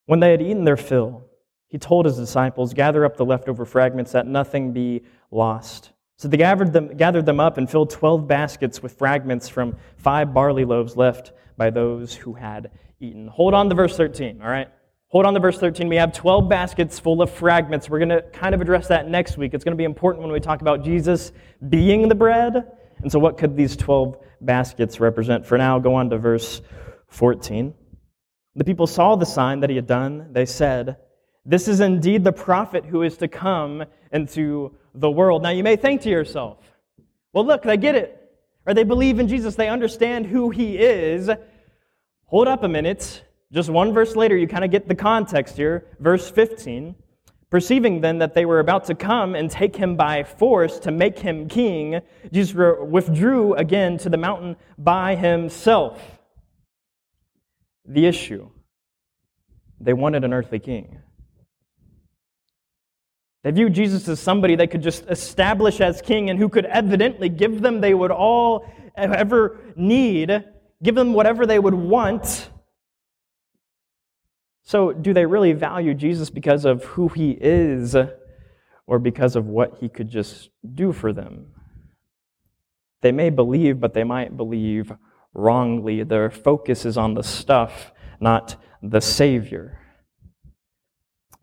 When 0.06 0.20
they 0.20 0.32
had 0.32 0.41
eaten 0.41 0.65
their 0.65 0.78
fill, 0.78 1.26
he 1.68 1.78
told 1.78 2.06
his 2.06 2.18
disciples, 2.18 2.74
Gather 2.74 3.06
up 3.06 3.18
the 3.18 3.26
leftover 3.26 3.65
fragments 3.65 4.12
that 4.12 4.28
nothing 4.28 4.74
be 4.74 5.04
lost. 5.32 5.91
So 6.18 6.28
they 6.28 6.38
gathered 6.38 6.72
them, 6.72 6.96
gathered 6.96 7.26
them 7.26 7.39
up 7.39 7.58
and 7.58 7.70
filled 7.70 7.89
12 7.89 8.28
baskets 8.28 8.84
with 8.84 8.94
fragments 8.94 9.50
from 9.50 9.76
five 9.98 10.34
barley 10.34 10.65
loaves 10.65 10.96
left 10.96 11.32
by 11.58 11.70
those 11.70 12.13
who 12.13 12.34
had 12.34 12.72
eaten. 13.00 13.28
Hold 13.28 13.54
on 13.54 13.70
to 13.70 13.76
verse 13.76 13.98
13, 13.98 14.41
all 14.41 14.48
right? 14.48 14.68
Hold 15.13 15.28
on 15.28 15.36
to 15.36 15.39
verse 15.39 15.60
13. 15.60 15.88
We 15.88 15.98
have 15.98 16.12
12 16.12 16.50
baskets 16.50 17.00
full 17.00 17.22
of 17.22 17.30
fragments. 17.30 17.88
We're 17.88 18.00
going 18.00 18.10
to 18.10 18.24
kind 18.34 18.56
of 18.56 18.62
address 18.62 18.88
that 18.88 19.08
next 19.08 19.38
week. 19.38 19.54
It's 19.54 19.63
going 19.63 19.74
to 19.74 19.78
be 19.78 19.84
important 19.84 20.24
when 20.24 20.32
we 20.32 20.39
talk 20.39 20.62
about 20.62 20.84
Jesus 20.84 21.32
being 21.70 22.08
the 22.08 22.15
bread. 22.15 22.72
And 23.04 23.12
so, 23.12 23.20
what 23.20 23.38
could 23.38 23.56
these 23.56 23.76
12 23.76 24.18
baskets 24.46 25.00
represent? 25.00 25.46
For 25.46 25.58
now, 25.58 25.80
go 25.80 25.96
on 25.96 26.10
to 26.10 26.18
verse 26.18 26.62
14. 27.08 27.74
The 28.56 28.64
people 28.64 28.88
saw 28.88 29.16
the 29.16 29.26
sign 29.26 29.62
that 29.62 29.70
he 29.70 29.76
had 29.76 29.88
done. 29.88 30.30
They 30.32 30.46
said, 30.46 30.98
this 31.46 31.68
is 31.68 31.80
indeed 31.80 32.24
the 32.24 32.32
prophet 32.32 32.86
who 32.86 33.04
is 33.04 33.18
to 33.18 33.28
come 33.28 33.84
into 34.12 34.76
the 34.94 35.12
world. 35.12 35.44
Now, 35.44 35.50
you 35.50 35.64
may 35.64 35.76
think 35.76 36.02
to 36.02 36.10
yourself, 36.10 36.60
well, 37.34 37.46
look, 37.46 37.64
they 37.64 37.78
get 37.78 37.96
it. 37.96 38.20
Or 38.66 38.74
they 38.74 38.84
believe 38.84 39.20
in 39.20 39.28
Jesus, 39.28 39.56
they 39.56 39.68
understand 39.68 40.26
who 40.26 40.50
he 40.50 40.78
is. 40.78 41.30
Hold 42.26 42.48
up 42.48 42.64
a 42.64 42.70
minute. 42.70 43.24
Just 43.52 43.70
one 43.70 43.94
verse 43.94 44.16
later, 44.16 44.38
you 44.38 44.48
kind 44.48 44.64
of 44.64 44.72
get 44.72 44.88
the 44.88 44.96
context 44.96 45.58
here. 45.58 45.86
Verse 46.00 46.30
15. 46.30 46.96
Perceiving 47.54 48.02
then 48.02 48.18
that 48.18 48.34
they 48.34 48.48
were 48.48 48.60
about 48.60 48.86
to 48.86 48.96
come 48.96 49.36
and 49.36 49.48
take 49.48 49.76
him 49.76 49.96
by 49.96 50.24
force 50.24 50.80
to 50.80 50.92
make 50.92 51.20
him 51.20 51.48
king, 51.48 52.02
Jesus 52.32 52.56
withdrew 52.56 53.54
again 53.54 54.00
to 54.00 54.10
the 54.10 54.18
mountain 54.18 54.56
by 54.76 55.13
himself. 55.13 56.02
The 57.86 58.08
issue 58.08 58.50
they 59.80 59.94
wanted 59.94 60.24
an 60.24 60.34
earthly 60.34 60.58
king. 60.58 60.98
They 63.44 63.52
viewed 63.52 63.74
Jesus 63.74 64.08
as 64.08 64.20
somebody 64.20 64.56
they 64.56 64.66
could 64.66 64.82
just 64.82 65.08
establish 65.08 65.80
as 65.80 66.02
king 66.02 66.32
and 66.32 66.39
who 66.39 66.50
could 66.50 66.66
evidently 66.66 67.30
give 67.30 67.62
them 67.62 67.82
they 67.82 67.94
would 67.94 68.10
all 68.10 68.68
ever 68.96 69.60
need, 69.76 70.44
give 70.82 70.96
them 70.96 71.13
whatever 71.13 71.46
they 71.46 71.60
would 71.60 71.76
want. 71.76 72.50
So, 74.63 74.93
do 74.93 75.13
they 75.13 75.26
really 75.26 75.54
value 75.54 75.93
Jesus 75.93 76.30
because 76.30 76.65
of 76.65 76.84
who 76.84 77.10
he 77.10 77.38
is 77.39 77.95
or 78.88 78.99
because 78.99 79.36
of 79.36 79.45
what 79.45 79.78
he 79.80 79.89
could 79.89 80.10
just 80.10 80.49
do 80.73 80.93
for 80.93 81.12
them? 81.12 81.54
They 83.02 83.12
may 83.12 83.30
believe, 83.30 83.80
but 83.80 83.93
they 83.93 84.06
might 84.06 84.38
believe 84.38 84.93
wrongly. 85.34 86.04
Their 86.04 86.30
focus 86.30 86.86
is 86.86 86.97
on 86.97 87.13
the 87.13 87.23
stuff, 87.23 87.91
not 88.21 88.56
the 88.82 89.02
Savior 89.02 89.80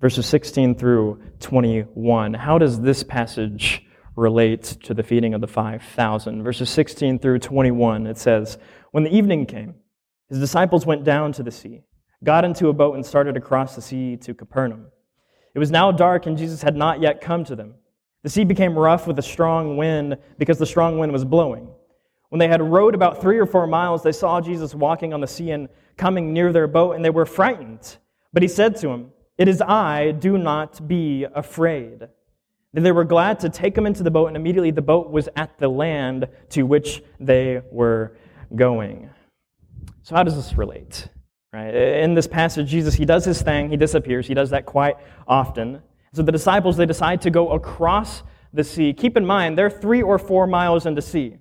verses 0.00 0.26
16 0.26 0.74
through 0.76 1.20
21. 1.40 2.35
How 2.35 2.59
does 2.59 2.80
this 2.80 3.02
passage 3.02 3.85
relate 4.16 4.62
to 4.83 4.94
the 4.94 5.02
feeding 5.02 5.35
of 5.35 5.40
the 5.40 5.46
5,000? 5.46 6.42
Verses 6.42 6.70
16 6.70 7.18
through 7.18 7.38
21, 7.38 8.06
it 8.06 8.18
says, 8.18 8.59
When 8.92 9.04
the 9.04 9.14
evening 9.14 9.46
came, 9.46 9.74
his 10.28 10.38
disciples 10.38 10.87
went 10.87 11.04
down 11.04 11.33
to 11.33 11.42
the 11.42 11.50
sea, 11.50 11.83
got 12.24 12.44
into 12.44 12.68
a 12.68 12.72
boat, 12.72 12.94
and 12.94 13.04
started 13.04 13.37
across 13.37 13.74
the 13.74 13.83
sea 13.83 14.16
to 14.18 14.35
Capernaum. 14.35 14.87
It 15.54 15.59
was 15.59 15.70
now 15.70 15.90
dark, 15.90 16.26
and 16.26 16.37
Jesus 16.37 16.62
had 16.62 16.76
not 16.76 17.00
yet 17.00 17.20
come 17.20 17.44
to 17.44 17.56
them. 17.56 17.74
The 18.22 18.30
sea 18.30 18.44
became 18.44 18.78
rough 18.78 19.06
with 19.06 19.18
a 19.18 19.22
strong 19.22 19.76
wind 19.76 20.16
because 20.38 20.59
the 20.59 20.66
strong 20.66 20.98
wind 20.98 21.12
was 21.12 21.24
blowing. 21.24 21.68
When 22.28 22.38
they 22.38 22.48
had 22.48 22.62
rowed 22.62 22.94
about 22.94 23.20
three 23.20 23.38
or 23.38 23.46
four 23.46 23.66
miles, 23.66 24.02
they 24.02 24.12
saw 24.12 24.40
Jesus 24.40 24.74
walking 24.74 25.12
on 25.12 25.20
the 25.20 25.26
sea 25.26 25.50
and 25.50 25.68
coming 25.96 26.33
near 26.33 26.52
their 26.52 26.68
boat, 26.68 26.92
and 26.92 27.04
they 27.04 27.11
were 27.11 27.26
frightened. 27.26 27.96
But 28.33 28.42
he 28.42 28.48
said 28.48 28.76
to 28.76 28.88
them, 28.88 29.12
it 29.40 29.48
is 29.48 29.62
I, 29.62 30.11
do 30.11 30.37
not 30.37 30.87
be 30.87 31.24
afraid. 31.35 32.06
Then 32.74 32.85
they 32.85 32.92
were 32.92 33.04
glad 33.04 33.40
to 33.40 33.48
take 33.48 33.76
him 33.76 33.87
into 33.87 34.02
the 34.02 34.11
boat, 34.11 34.26
and 34.26 34.37
immediately 34.37 34.70
the 34.70 34.83
boat 34.83 35.11
was 35.11 35.30
at 35.35 35.59
the 35.59 35.66
land 35.66 36.28
to 36.50 36.64
which 36.64 37.02
they 37.18 37.62
were 37.72 38.18
going. 38.54 39.09
So, 40.02 40.14
how 40.14 40.24
does 40.24 40.37
this 40.37 40.59
relate? 40.59 41.09
Right? 41.53 41.75
In 41.75 42.15
this 42.15 42.27
passage, 42.27 42.69
Jesus, 42.69 42.95
he 42.95 43.05
does 43.05 43.25
his 43.25 43.43
thing, 43.43 43.71
he 43.71 43.77
disappears. 43.77 44.27
He 44.27 44.35
does 44.35 44.51
that 44.51 44.67
quite 44.67 44.97
often. 45.27 45.83
So 46.13 46.23
the 46.23 46.33
disciples, 46.33 46.77
they 46.77 46.87
decide 46.87 47.21
to 47.23 47.31
go 47.31 47.51
across 47.51 48.23
the 48.53 48.65
sea. 48.65 48.93
Keep 48.93 49.17
in 49.17 49.27
mind, 49.27 49.59
they're 49.59 49.71
three 49.71 50.03
or 50.03 50.19
four 50.19 50.47
miles 50.47 50.87
in 50.87 50.95
the 50.95 51.03
sea. 51.03 51.37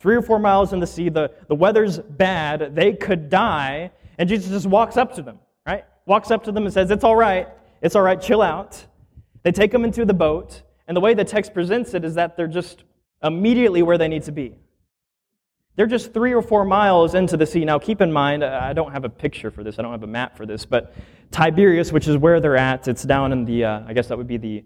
Three 0.00 0.16
or 0.16 0.22
four 0.22 0.38
miles 0.38 0.72
in 0.72 0.80
the 0.80 0.86
sea, 0.86 1.08
the, 1.08 1.30
the 1.48 1.54
weather's 1.54 1.98
bad, 1.98 2.74
they 2.74 2.92
could 2.92 3.30
die, 3.30 3.90
and 4.18 4.28
Jesus 4.28 4.50
just 4.50 4.66
walks 4.66 4.96
up 4.96 5.14
to 5.14 5.22
them, 5.22 5.38
right? 5.66 5.84
walks 6.06 6.30
up 6.30 6.44
to 6.44 6.52
them 6.52 6.64
and 6.64 6.72
says, 6.72 6.90
It's 6.90 7.04
all 7.04 7.16
right. 7.16 7.48
It's 7.80 7.96
all 7.96 8.02
right. 8.02 8.20
Chill 8.20 8.42
out. 8.42 8.84
They 9.42 9.52
take 9.52 9.72
them 9.72 9.84
into 9.84 10.04
the 10.04 10.14
boat. 10.14 10.62
And 10.86 10.96
the 10.96 11.00
way 11.00 11.14
the 11.14 11.24
text 11.24 11.54
presents 11.54 11.94
it 11.94 12.04
is 12.04 12.14
that 12.14 12.36
they're 12.36 12.46
just 12.46 12.84
immediately 13.22 13.82
where 13.82 13.98
they 13.98 14.08
need 14.08 14.22
to 14.24 14.32
be. 14.32 14.56
They're 15.76 15.86
just 15.86 16.12
three 16.12 16.34
or 16.34 16.42
four 16.42 16.64
miles 16.64 17.14
into 17.14 17.36
the 17.36 17.46
sea. 17.46 17.64
Now, 17.64 17.78
keep 17.78 18.00
in 18.00 18.12
mind, 18.12 18.44
I 18.44 18.72
don't 18.72 18.92
have 18.92 19.04
a 19.04 19.08
picture 19.08 19.50
for 19.50 19.64
this, 19.64 19.78
I 19.78 19.82
don't 19.82 19.92
have 19.92 20.02
a 20.02 20.06
map 20.08 20.36
for 20.36 20.44
this, 20.44 20.66
but 20.66 20.94
Tiberias, 21.30 21.92
which 21.92 22.08
is 22.08 22.18
where 22.18 22.40
they're 22.40 22.58
at, 22.58 22.86
it's 22.88 23.04
down 23.04 23.32
in 23.32 23.44
the, 23.44 23.64
uh, 23.64 23.82
I 23.86 23.94
guess 23.94 24.08
that 24.08 24.18
would 24.18 24.26
be 24.26 24.36
the 24.36 24.64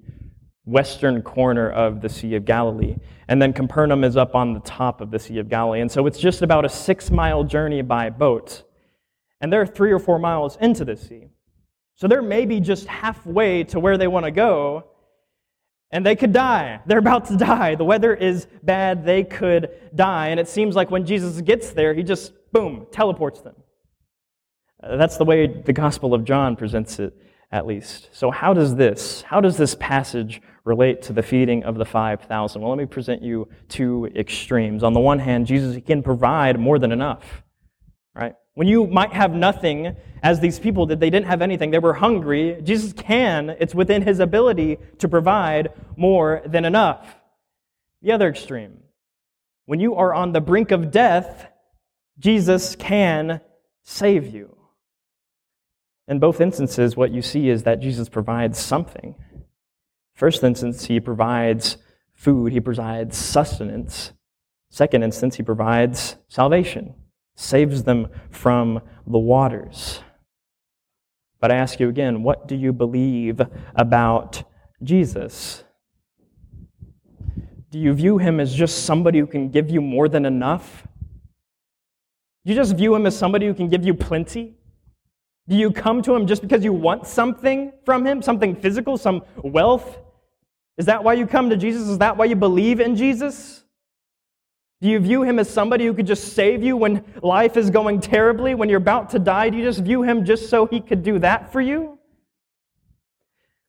western 0.65 1.23
corner 1.23 1.71
of 1.71 2.01
the 2.01 2.09
Sea 2.09 2.35
of 2.35 2.45
Galilee. 2.45 2.97
And 3.29 3.41
then 3.41 3.53
Capernaum 3.53 4.03
is 4.03 4.17
up 4.17 4.35
on 4.35 4.53
the 4.53 4.61
top 4.61 5.01
of 5.01 5.13
the 5.13 5.19
Sea 5.19 5.39
of 5.39 5.49
Galilee. 5.49 5.81
And 5.81 5.91
so 5.91 6.07
it's 6.07 6.19
just 6.19 6.43
about 6.43 6.65
a 6.65 6.69
six 6.69 7.11
mile 7.11 7.45
journey 7.45 7.83
by 7.83 8.11
boat. 8.11 8.65
And 9.41 9.53
they're 9.53 9.67
three 9.67 9.93
or 9.93 10.01
four 10.01 10.19
miles 10.19 10.59
into 10.61 10.85
the 10.85 10.97
sea. 10.97 11.29
So 11.95 12.09
they're 12.09 12.21
maybe 12.21 12.61
just 12.61 12.87
halfway 12.87 13.65
to 13.65 13.81
where 13.81 13.97
they 13.97 14.09
want 14.09 14.27
to 14.27 14.31
go, 14.33 14.85
and 15.97 16.05
they 16.05 16.15
could 16.15 16.35
die. 16.35 16.79
They're 16.85 16.99
about 16.99 17.25
to 17.29 17.39
die. 17.39 17.75
The 17.75 17.85
weather 17.85 18.15
is 18.15 18.47
bad. 18.63 19.07
They 19.07 19.25
could 19.25 19.71
die. 19.95 20.29
And 20.29 20.39
it 20.39 20.47
seems 20.47 20.77
like 20.77 20.91
when 20.91 21.07
Jesus 21.07 21.41
gets 21.41 21.71
there, 21.71 21.95
he 21.95 22.03
just, 22.03 22.35
boom, 22.53 22.87
teleports 22.93 23.41
them. 23.41 23.55
Uh, 24.83 24.99
that's 24.99 25.17
the 25.17 25.25
way 25.25 25.47
the 25.47 25.73
Gospel 25.73 26.13
of 26.13 26.23
John 26.23 26.55
presents 26.55 26.99
it, 26.99 27.15
at 27.51 27.67
least. 27.67 28.11
So, 28.13 28.31
how 28.31 28.53
does 28.53 28.75
this, 28.75 29.23
how 29.23 29.41
does 29.41 29.57
this 29.57 29.75
passage 29.77 30.43
relate 30.65 31.01
to 31.01 31.15
the 31.15 31.23
feeding 31.23 31.65
of 31.65 31.77
the 31.77 31.87
5,000? 31.87 32.61
Well, 32.61 32.71
let 32.71 32.79
me 32.79 32.85
present 32.85 33.23
you 33.23 33.49
two 33.71 34.11
extremes. 34.15 34.83
On 34.83 34.93
the 34.93 35.01
one 35.01 35.19
hand, 35.19 35.47
Jesus 35.47 35.83
can 35.87 36.03
provide 36.03 36.61
more 36.61 36.79
than 36.79 36.93
enough? 36.93 37.43
When 38.57 38.69
you 38.69 38.87
might 38.87 39.13
have 39.13 39.35
nothing, 39.35 39.97
as 40.23 40.41
these 40.41 40.59
people 40.59 40.87
did, 40.87 40.99
they 40.99 41.11
didn't 41.11 41.27
have 41.27 41.43
anything, 41.43 41.71
they 41.71 41.79
were 41.79 41.93
hungry. 41.93 42.59
Jesus 42.63 42.95
can, 42.95 43.51
it's 43.61 43.75
within 43.75 44.01
his 44.01 44.19
ability 44.19 44.79
to 44.99 45.09
provide 45.09 45.75
more 45.95 46.41
than 46.47 46.65
enough. 46.65 47.17
The 48.01 48.13
other 48.13 48.31
extreme, 48.31 48.79
when 49.67 49.79
you 49.79 49.97
are 49.97 50.15
on 50.15 50.33
the 50.33 50.41
brink 50.41 50.71
of 50.71 50.91
death, 50.91 51.49
Jesus 52.19 52.77
can 52.77 53.43
save 53.83 54.33
you. 54.33 54.57
In 56.09 56.19
both 56.19 56.41
instances, 56.41 56.97
what 56.97 57.11
you 57.11 57.21
see 57.21 57.51
is 57.51 57.65
that 57.65 57.81
Jesus 57.81 58.09
provides 58.09 58.59
something. 58.59 59.17
First 60.15 60.43
instance, 60.43 60.87
he 60.87 60.99
provides 60.99 61.77
food, 62.15 62.53
he 62.53 62.61
provides 62.61 63.19
sustenance. 63.19 64.15
Second 64.71 65.03
instance, 65.03 65.37
he 65.37 65.43
provides 65.43 66.17
salvation 66.29 66.95
saves 67.37 67.85
them 67.85 68.09
from 68.31 68.81
the 69.07 69.19
waters. 69.19 70.01
But 71.39 71.53
I 71.53 71.57
ask 71.57 71.79
you 71.79 71.89
again, 71.89 72.23
what 72.23 72.49
do 72.49 72.57
you 72.57 72.73
believe 72.73 73.41
about 73.75 74.43
Jesus? 74.83 75.63
Do 77.71 77.79
you 77.79 77.93
view 77.93 78.19
him 78.19 78.41
as 78.41 78.55
just 78.55 78.85
somebody 78.85 79.19
who 79.19 79.27
can 79.27 79.51
give 79.51 79.71
you 79.71 79.81
more 79.81 80.09
than 80.09 80.25
enough? 80.25 80.87
Do 82.45 82.53
you 82.53 82.59
just 82.59 82.77
view 82.77 82.95
him 82.95 83.07
as 83.07 83.17
somebody 83.17 83.47
who 83.47 83.55
can 83.55 83.69
give 83.69 83.85
you 83.85 83.93
plenty? 83.93 84.57
Do 85.49 85.57
you 85.57 85.71
come 85.71 86.03
to 86.03 86.15
him 86.15 86.27
just 86.27 86.43
because 86.43 86.65
you 86.65 86.73
want 86.73 87.07
something 87.07 87.73
from 87.85 88.07
him, 88.07 88.23
something 88.23 88.57
physical, 88.57 88.97
some 88.97 89.23
wealth? 89.37 89.99
Is 90.79 90.87
that 90.87 91.05
why 91.05 91.15
you 91.15 91.27
come 91.27 91.51
to 91.51 91.57
Jesus? 91.57 91.89
Is 91.89 91.99
that 91.99 92.17
why 92.17 92.25
you 92.25 92.37
believe 92.37 92.81
in 92.81 92.97
Jesus? 92.97 93.63
Do 94.81 94.89
you 94.89 94.99
view 94.99 95.23
him 95.23 95.39
as 95.39 95.49
somebody 95.49 95.87
who 95.87 95.95
could 95.95 96.07
just 96.07 96.35
save 96.35 96.63
you 96.63 96.77
when 96.77 97.05
life 97.23 97.57
is 97.57 97.71
going 97.71 98.01
terribly, 98.01 98.55
when 98.55 98.69
you're 98.69 98.79
about 98.79 99.11
to 99.11 99.19
die? 99.19 99.49
Do 99.49 99.57
you 99.57 99.65
just 99.65 99.81
view 99.81 100.03
him 100.03 100.25
just 100.25 100.51
so 100.51 100.67
he 100.67 100.81
could 100.81 101.03
do 101.03 101.19
that 101.21 101.51
for 101.51 101.61
you? 101.61 101.99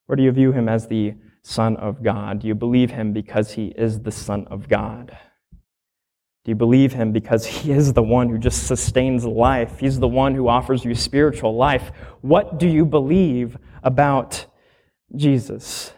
Or 0.07 0.15
do 0.15 0.23
you 0.23 0.31
view 0.31 0.51
him 0.51 0.67
as 0.67 0.87
the 0.87 1.15
Son 1.43 1.77
of 1.77 2.03
God? 2.03 2.39
Do 2.39 2.47
you 2.47 2.55
believe 2.55 2.91
him 2.91 3.13
because 3.13 3.51
he 3.51 3.67
is 3.67 4.01
the 4.01 4.11
Son 4.11 4.47
of 4.47 4.67
God? 4.67 5.17
Do 6.43 6.51
you 6.51 6.55
believe 6.55 6.93
him 6.93 7.11
because 7.11 7.45
he 7.45 7.71
is 7.71 7.93
the 7.93 8.03
one 8.03 8.29
who 8.29 8.37
just 8.37 8.67
sustains 8.67 9.25
life? 9.25 9.79
He's 9.79 9.99
the 9.99 10.07
one 10.07 10.33
who 10.33 10.47
offers 10.47 10.85
you 10.85 10.95
spiritual 10.95 11.55
life. 11.55 11.91
What 12.21 12.57
do 12.57 12.67
you 12.67 12.85
believe 12.85 13.57
about 13.83 14.45
Jesus? 15.15 15.93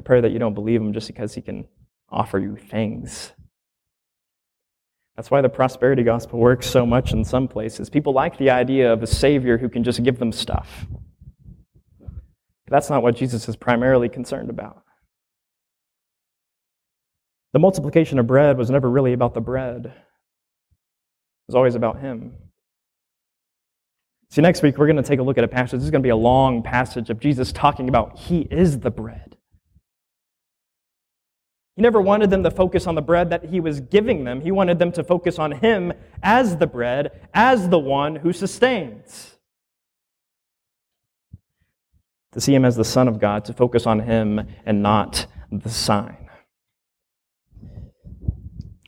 I 0.00 0.02
pray 0.02 0.22
that 0.22 0.32
you 0.32 0.38
don't 0.38 0.54
believe 0.54 0.80
him 0.80 0.94
just 0.94 1.08
because 1.08 1.34
he 1.34 1.42
can 1.42 1.66
offer 2.08 2.38
you 2.38 2.56
things. 2.56 3.32
That's 5.14 5.30
why 5.30 5.42
the 5.42 5.50
prosperity 5.50 6.02
gospel 6.02 6.38
works 6.38 6.66
so 6.66 6.86
much 6.86 7.12
in 7.12 7.22
some 7.22 7.46
places. 7.46 7.90
People 7.90 8.14
like 8.14 8.38
the 8.38 8.48
idea 8.48 8.90
of 8.90 9.02
a 9.02 9.06
Savior 9.06 9.58
who 9.58 9.68
can 9.68 9.84
just 9.84 10.02
give 10.02 10.18
them 10.18 10.32
stuff. 10.32 10.86
But 12.00 12.70
that's 12.70 12.88
not 12.88 13.02
what 13.02 13.14
Jesus 13.14 13.46
is 13.46 13.56
primarily 13.56 14.08
concerned 14.08 14.48
about. 14.48 14.84
The 17.52 17.58
multiplication 17.58 18.18
of 18.18 18.26
bread 18.26 18.56
was 18.56 18.70
never 18.70 18.88
really 18.88 19.12
about 19.12 19.34
the 19.34 19.42
bread, 19.42 19.84
it 19.84 19.92
was 21.46 21.54
always 21.54 21.74
about 21.74 22.00
Him. 22.00 22.36
See, 24.30 24.40
next 24.40 24.62
week 24.62 24.78
we're 24.78 24.86
going 24.86 24.96
to 24.96 25.02
take 25.02 25.18
a 25.18 25.22
look 25.22 25.36
at 25.36 25.44
a 25.44 25.48
passage. 25.48 25.80
This 25.80 25.84
is 25.84 25.90
going 25.90 26.02
to 26.02 26.06
be 26.06 26.08
a 26.08 26.16
long 26.16 26.62
passage 26.62 27.10
of 27.10 27.20
Jesus 27.20 27.52
talking 27.52 27.90
about 27.90 28.18
He 28.18 28.48
is 28.50 28.78
the 28.78 28.90
bread. 28.90 29.36
He 31.76 31.82
never 31.82 32.00
wanted 32.00 32.30
them 32.30 32.42
to 32.42 32.50
focus 32.50 32.86
on 32.86 32.94
the 32.94 33.02
bread 33.02 33.30
that 33.30 33.46
he 33.46 33.60
was 33.60 33.80
giving 33.80 34.24
them. 34.24 34.40
He 34.40 34.50
wanted 34.50 34.78
them 34.78 34.92
to 34.92 35.04
focus 35.04 35.38
on 35.38 35.52
him 35.52 35.92
as 36.22 36.56
the 36.56 36.66
bread, 36.66 37.28
as 37.32 37.68
the 37.68 37.78
one 37.78 38.16
who 38.16 38.32
sustains. 38.32 39.36
To 42.32 42.40
see 42.40 42.54
him 42.54 42.64
as 42.64 42.76
the 42.76 42.84
Son 42.84 43.08
of 43.08 43.18
God, 43.18 43.44
to 43.46 43.52
focus 43.52 43.86
on 43.86 44.00
him 44.00 44.46
and 44.64 44.82
not 44.82 45.26
the 45.50 45.68
sign. 45.68 46.28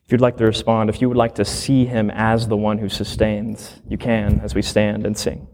If 0.05 0.12
you'd 0.12 0.21
like 0.21 0.37
to 0.37 0.45
respond, 0.45 0.90
if 0.90 1.01
you 1.01 1.09
would 1.09 1.16
like 1.16 1.37
to 1.37 1.45
see 1.45 1.87
him 1.87 2.11
as 2.11 2.49
the 2.49 2.57
one 2.57 2.79
who 2.79 2.88
sustains, 2.88 3.81
you 3.88 3.97
can 3.97 4.40
as 4.40 4.55
we 4.55 4.62
stand 4.62 5.07
and 5.07 5.16
sing. 5.16 5.49